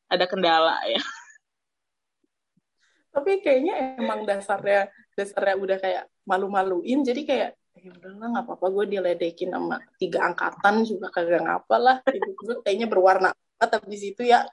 ada 0.10 0.26
kendala 0.26 0.82
ya. 0.90 1.02
tapi 3.16 3.40
kayaknya 3.40 3.96
emang 3.96 4.28
dasarnya 4.28 4.92
dasarnya 5.16 5.56
udah 5.56 5.78
kayak 5.80 6.04
malu-maluin 6.28 7.00
jadi 7.00 7.22
kayak 7.24 7.50
ya 7.80 7.92
udahlah 7.96 8.28
nggak 8.28 8.44
apa-apa 8.44 8.68
gue 8.76 8.86
diledekin 8.92 9.56
sama 9.56 9.80
tiga 9.96 10.28
angkatan 10.28 10.84
juga 10.84 11.08
kagak 11.16 11.48
ngapa 11.48 11.76
lah 11.80 11.98
gue 12.12 12.56
kayaknya 12.60 12.92
berwarna 12.92 13.32
banget 13.32 13.72
habis 13.80 14.04
itu 14.04 14.22
ya 14.28 14.44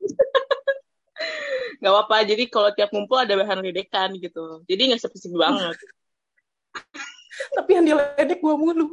Gak 1.78 1.94
apa-apa. 1.94 2.26
Jadi 2.26 2.50
kalau 2.50 2.74
tiap 2.74 2.90
ngumpul 2.90 3.22
ada 3.22 3.38
bahan 3.38 3.62
ledekan 3.62 4.10
gitu. 4.18 4.66
Jadi 4.66 4.94
gak 4.94 5.02
sepi 5.02 5.30
banget. 5.30 5.78
tapi 7.54 7.70
yang 7.78 7.84
diledek 7.86 8.38
gue 8.40 8.54
mulu 8.56 8.88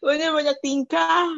Lo 0.00 0.16
nya 0.16 0.32
banyak 0.32 0.56
tingkah. 0.64 1.28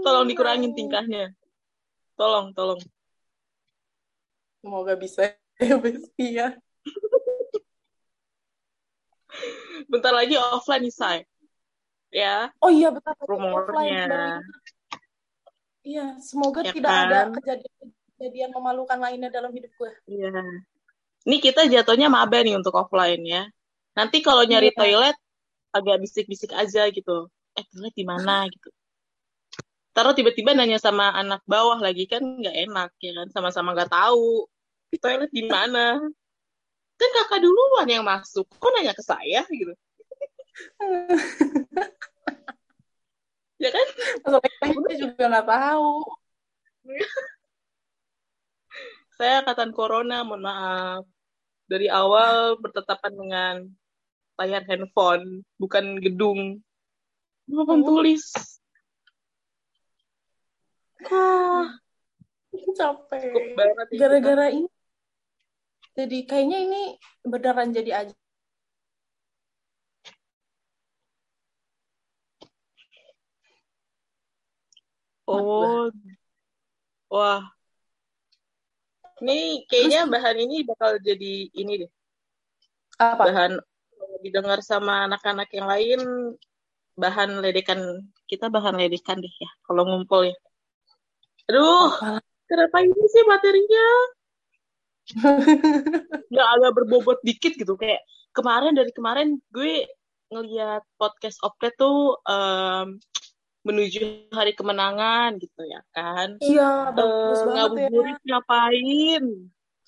Tolong 0.00 0.24
dikurangin 0.24 0.72
tingkahnya. 0.72 1.36
Tolong, 2.16 2.56
tolong. 2.56 2.80
semoga 4.64 4.96
bisa 4.96 5.36
ya 5.60 5.76
Besti 5.76 6.40
ya 6.40 6.56
Bentar 9.92 10.16
lagi 10.16 10.40
offline 10.40 10.88
nih, 10.88 10.94
Say. 10.94 11.18
Ya, 12.08 12.48
oh 12.64 12.70
iya 12.72 12.88
betul, 12.94 13.12
Rumornya. 13.28 14.06
offline, 14.08 14.40
iya 15.84 16.06
semoga 16.22 16.62
Ya 16.64 16.70
tidak 16.72 16.88
kan? 16.94 17.04
ada 17.10 17.20
kejadian-kejadian 18.24 18.56
memalukan 18.56 18.96
lainnya 18.96 19.28
dalam 19.28 19.52
hidup 19.52 19.68
gue 19.76 19.92
iya. 20.08 20.32
Ini 21.24 21.40
kita 21.40 21.64
jatuhnya 21.68 22.12
maba 22.12 22.44
nih 22.44 22.52
untuk 22.52 22.76
offline 22.76 23.24
ya. 23.24 23.48
Nanti 23.96 24.20
kalau 24.20 24.44
nyari 24.44 24.68
Iya. 24.72 24.76
toilet 24.76 25.16
agak 25.72 25.96
bisik-bisik 26.04 26.52
aja 26.52 26.84
gitu. 26.92 27.32
Eh, 27.56 27.64
toilet 27.72 27.96
di 27.96 28.04
mana 28.04 28.44
gitu. 28.44 28.68
Taruh 29.96 30.12
tiba-tiba 30.12 30.52
nanya 30.52 30.76
sama 30.76 31.16
anak 31.16 31.40
bawah 31.48 31.80
lagi 31.80 32.04
kan 32.04 32.20
nggak 32.20 32.68
enak 32.68 32.90
ya 33.00 33.16
kan, 33.16 33.28
sama-sama 33.32 33.72
nggak 33.72 33.88
tahu. 33.88 34.44
Toilet 35.00 35.32
di 35.32 35.48
mana? 35.48 35.96
Kan 37.00 37.10
kakak 37.24 37.40
duluan 37.40 37.88
yang 37.88 38.04
masuk. 38.04 38.44
Kok 38.60 38.70
nanya 38.76 38.92
ke 38.92 39.00
saya 39.00 39.48
gitu? 39.48 39.72
ya 43.64 43.72
kan? 43.72 43.86
masalahnya 44.28 44.96
juga 45.00 45.24
nggak 45.24 45.48
tahu 45.48 46.04
Saya 49.14 49.46
angkatan 49.46 49.70
corona, 49.70 50.26
mohon 50.26 50.42
maaf. 50.42 51.02
Dari 51.70 51.86
awal 51.86 52.58
bertetapan 52.58 53.12
dengan 53.14 53.54
layar 54.36 54.66
handphone, 54.66 55.46
bukan 55.56 56.02
gedung. 56.02 56.58
Papan 57.46 57.80
Hmm. 57.80 57.88
tulis. 57.88 58.24
Ah, 61.04 61.76
capek 62.74 63.54
gara-gara 63.92 64.48
ini 64.48 64.70
jadi 65.94 66.18
kayaknya 66.26 66.58
ini 66.64 66.82
beneran 67.22 67.70
jadi 67.70 67.90
aja. 68.02 68.14
Oh, 75.24 75.88
wah. 77.08 77.53
Ini 79.22 79.68
kayaknya 79.70 80.10
bahan 80.10 80.36
ini 80.42 80.66
bakal 80.66 80.98
jadi 80.98 81.34
ini 81.54 81.86
deh. 81.86 81.90
apa 82.98 83.26
Bahan 83.26 83.52
didengar 84.22 84.62
sama 84.62 85.06
anak-anak 85.06 85.50
yang 85.54 85.66
lain, 85.66 86.00
bahan 86.98 87.42
ledekan 87.42 88.10
kita 88.26 88.50
bahan 88.50 88.74
ledekan 88.78 89.22
deh 89.22 89.34
ya. 89.38 89.50
Kalau 89.66 89.86
ngumpul 89.86 90.30
ya. 90.30 90.36
Aduh, 91.50 91.92
Apalah. 91.92 92.22
kenapa 92.48 92.76
ini 92.82 93.04
sih 93.10 93.24
materinya? 93.28 93.86
nggak 96.32 96.48
agak 96.56 96.72
berbobot 96.80 97.20
dikit 97.20 97.52
gitu 97.60 97.76
kayak 97.76 98.00
kemarin 98.32 98.72
dari 98.72 98.88
kemarin 98.88 99.36
gue 99.52 99.84
ngeliat 100.32 100.80
podcast 100.96 101.38
Oplet 101.44 101.76
tuh 101.76 102.16
em, 102.24 102.96
menuju 103.64 104.28
hari 104.30 104.52
kemenangan 104.52 105.40
gitu 105.40 105.64
ya 105.64 105.80
kan? 105.90 106.36
Iya 106.38 106.92
bagus 106.92 107.40
Eh, 107.40 107.44
banget 107.44 107.56
ya. 107.56 107.64
ngabuburit 107.88 108.20
ngapain? 108.22 109.24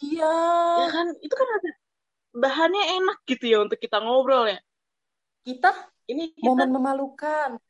Iya. 0.01 0.37
Ya 0.81 0.89
kan? 0.91 1.07
Itu 1.21 1.35
kan 1.37 1.49
ada 1.61 1.71
bahannya 2.37 2.85
enak 3.01 3.19
gitu 3.25 3.45
ya 3.47 3.59
untuk 3.61 3.77
kita 3.77 4.01
ngobrol 4.01 4.49
ya. 4.49 4.61
Kita 5.45 5.71
ini 6.09 6.33
kita 6.33 6.45
momen 6.49 6.73
memalukan. 6.73 7.61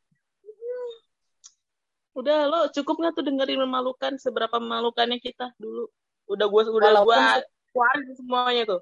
Udah 2.16 2.48
lo 2.48 2.60
cukup 2.72 2.94
nggak 2.96 3.12
tuh 3.12 3.24
dengerin 3.26 3.60
memalukan? 3.60 4.16
Seberapa 4.16 4.56
memalukannya 4.56 5.20
kita 5.20 5.52
dulu? 5.60 5.90
Udah 6.32 6.46
gue 6.48 6.62
udah 6.72 6.90
gue 7.04 7.16
keluarin 7.70 8.08
semuanya 8.16 8.62
tuh 8.64 8.80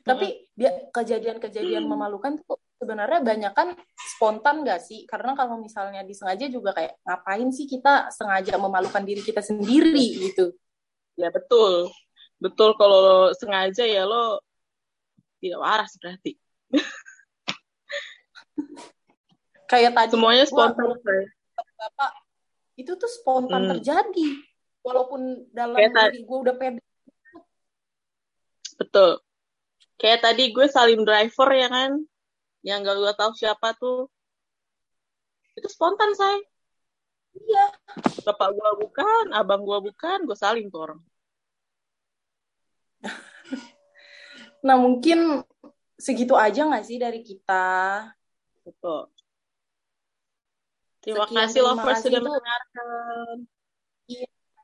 tapi 0.00 0.46
dia 0.54 0.70
kejadian-kejadian 0.90 1.84
memalukan 1.84 2.38
tuh 2.40 2.56
sebenarnya 2.76 3.20
banyak 3.20 3.52
kan 3.52 3.74
spontan 3.96 4.62
gak 4.62 4.80
sih 4.80 5.04
karena 5.04 5.34
kalau 5.34 5.58
misalnya 5.58 6.00
disengaja 6.00 6.46
juga 6.48 6.72
kayak 6.72 6.96
ngapain 7.04 7.48
sih 7.50 7.66
kita 7.66 8.08
sengaja 8.08 8.56
memalukan 8.56 9.02
diri 9.02 9.20
kita 9.20 9.40
sendiri 9.40 10.30
gitu 10.30 10.54
Ya 11.18 11.28
betul. 11.28 11.92
Betul 12.40 12.72
kalau 12.80 12.98
lo 13.04 13.18
sengaja 13.36 13.84
ya 13.84 14.08
lo 14.08 14.40
tidak 15.36 15.60
waras 15.60 15.92
berarti. 16.00 16.32
kayak 19.68 19.92
tadi 19.92 20.10
Semuanya 20.16 20.44
spontan. 20.48 20.96
Bapak 21.76 22.10
itu 22.76 22.92
tuh 22.96 23.10
spontan 23.10 23.68
Hmm. 23.68 23.70
terjadi 23.76 24.28
walaupun 24.80 25.44
dalam 25.52 25.76
Kayak 25.76 26.16
diri 26.16 26.24
gue 26.24 26.38
udah 26.40 26.54
pede 26.56 26.80
Betul. 28.80 29.20
Kayak 30.00 30.24
tadi 30.24 30.48
gue 30.50 30.66
salim 30.66 31.04
driver 31.04 31.48
ya 31.52 31.68
kan. 31.68 32.00
Yang 32.64 32.78
gak 32.88 32.96
gue 32.96 33.12
tahu 33.20 33.32
siapa 33.36 33.68
tuh. 33.76 34.08
Itu 35.54 35.68
spontan 35.68 36.16
say. 36.16 36.40
iya 37.30 37.70
Bapak 38.26 38.58
gue 38.58 38.70
bukan, 38.82 39.30
abang 39.30 39.62
gue 39.62 39.78
bukan, 39.86 40.26
gue 40.26 40.34
salim 40.34 40.66
tuh 40.66 40.82
orang. 40.82 41.00
nah 44.66 44.74
mungkin 44.74 45.46
segitu 45.94 46.34
aja 46.34 46.66
nggak 46.66 46.84
sih 46.84 46.98
dari 46.98 47.22
kita 47.22 48.02
Betul. 48.70 49.02
Terima 51.00 51.24
Sekian, 51.24 51.38
kasih 51.48 51.60
lovers 51.64 52.00
sudah 52.04 52.20
mendengarkan. 52.20 53.36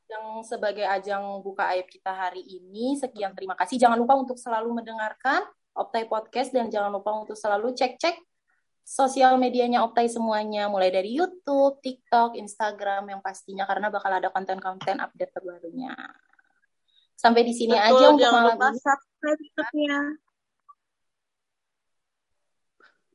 Yang 0.07 0.41
sebagai 0.47 0.87
ajang 0.87 1.43
buka 1.43 1.67
aib 1.75 1.87
kita 1.91 2.15
hari 2.15 2.43
ini. 2.43 2.95
Sekian 2.99 3.35
terima 3.35 3.59
kasih. 3.59 3.77
Jangan 3.79 3.99
lupa 3.99 4.15
untuk 4.15 4.39
selalu 4.39 4.71
mendengarkan 4.83 5.43
Optai 5.77 6.07
Podcast 6.09 6.55
dan 6.55 6.71
jangan 6.73 6.95
lupa 6.95 7.13
untuk 7.13 7.37
selalu 7.37 7.75
cek-cek 7.77 8.17
sosial 8.87 9.35
medianya 9.37 9.83
Optai 9.83 10.07
semuanya, 10.07 10.71
mulai 10.71 10.95
dari 10.95 11.19
YouTube, 11.19 11.83
TikTok, 11.83 12.39
Instagram 12.39 13.11
yang 13.11 13.21
pastinya 13.21 13.67
karena 13.67 13.91
bakal 13.91 14.15
ada 14.15 14.31
konten-konten 14.31 15.03
update 15.03 15.35
terbarunya. 15.35 15.93
Sampai 17.19 17.43
di 17.43 17.51
sini 17.51 17.75
Betul, 17.75 17.99
aja 17.99 18.05
untuk 18.15 18.23
jangan 18.23 18.43
malam 18.47 18.55
lupa 18.55 18.69
ini. 18.71 18.79
subscribe 18.79 19.41
YouTube-nya. 19.43 19.99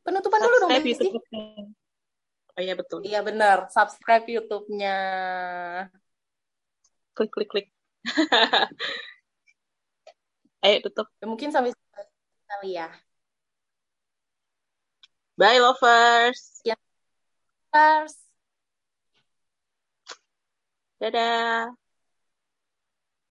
Penutupan 0.02 0.40
dulu 0.42 0.56
dong, 0.60 0.72
Subscribe. 0.76 0.86
YouTube-nya. 0.92 1.46
Oh 2.52 2.60
iya 2.60 2.74
betul. 2.76 3.00
Iya 3.08 3.20
benar, 3.24 3.58
subscribe 3.72 4.28
YouTube-nya. 4.28 4.98
Klik, 7.16 7.32
klik, 7.32 7.50
klik. 7.52 7.68
Ayo 10.64 10.78
tutup. 10.86 11.08
Ya, 11.18 11.26
mungkin 11.26 11.50
sampai 11.50 11.74
kali 12.46 12.78
ya. 12.78 12.88
Bye 15.40 15.58
lovers. 15.58 16.62
First. 17.72 18.20
Dadah. 21.02 21.81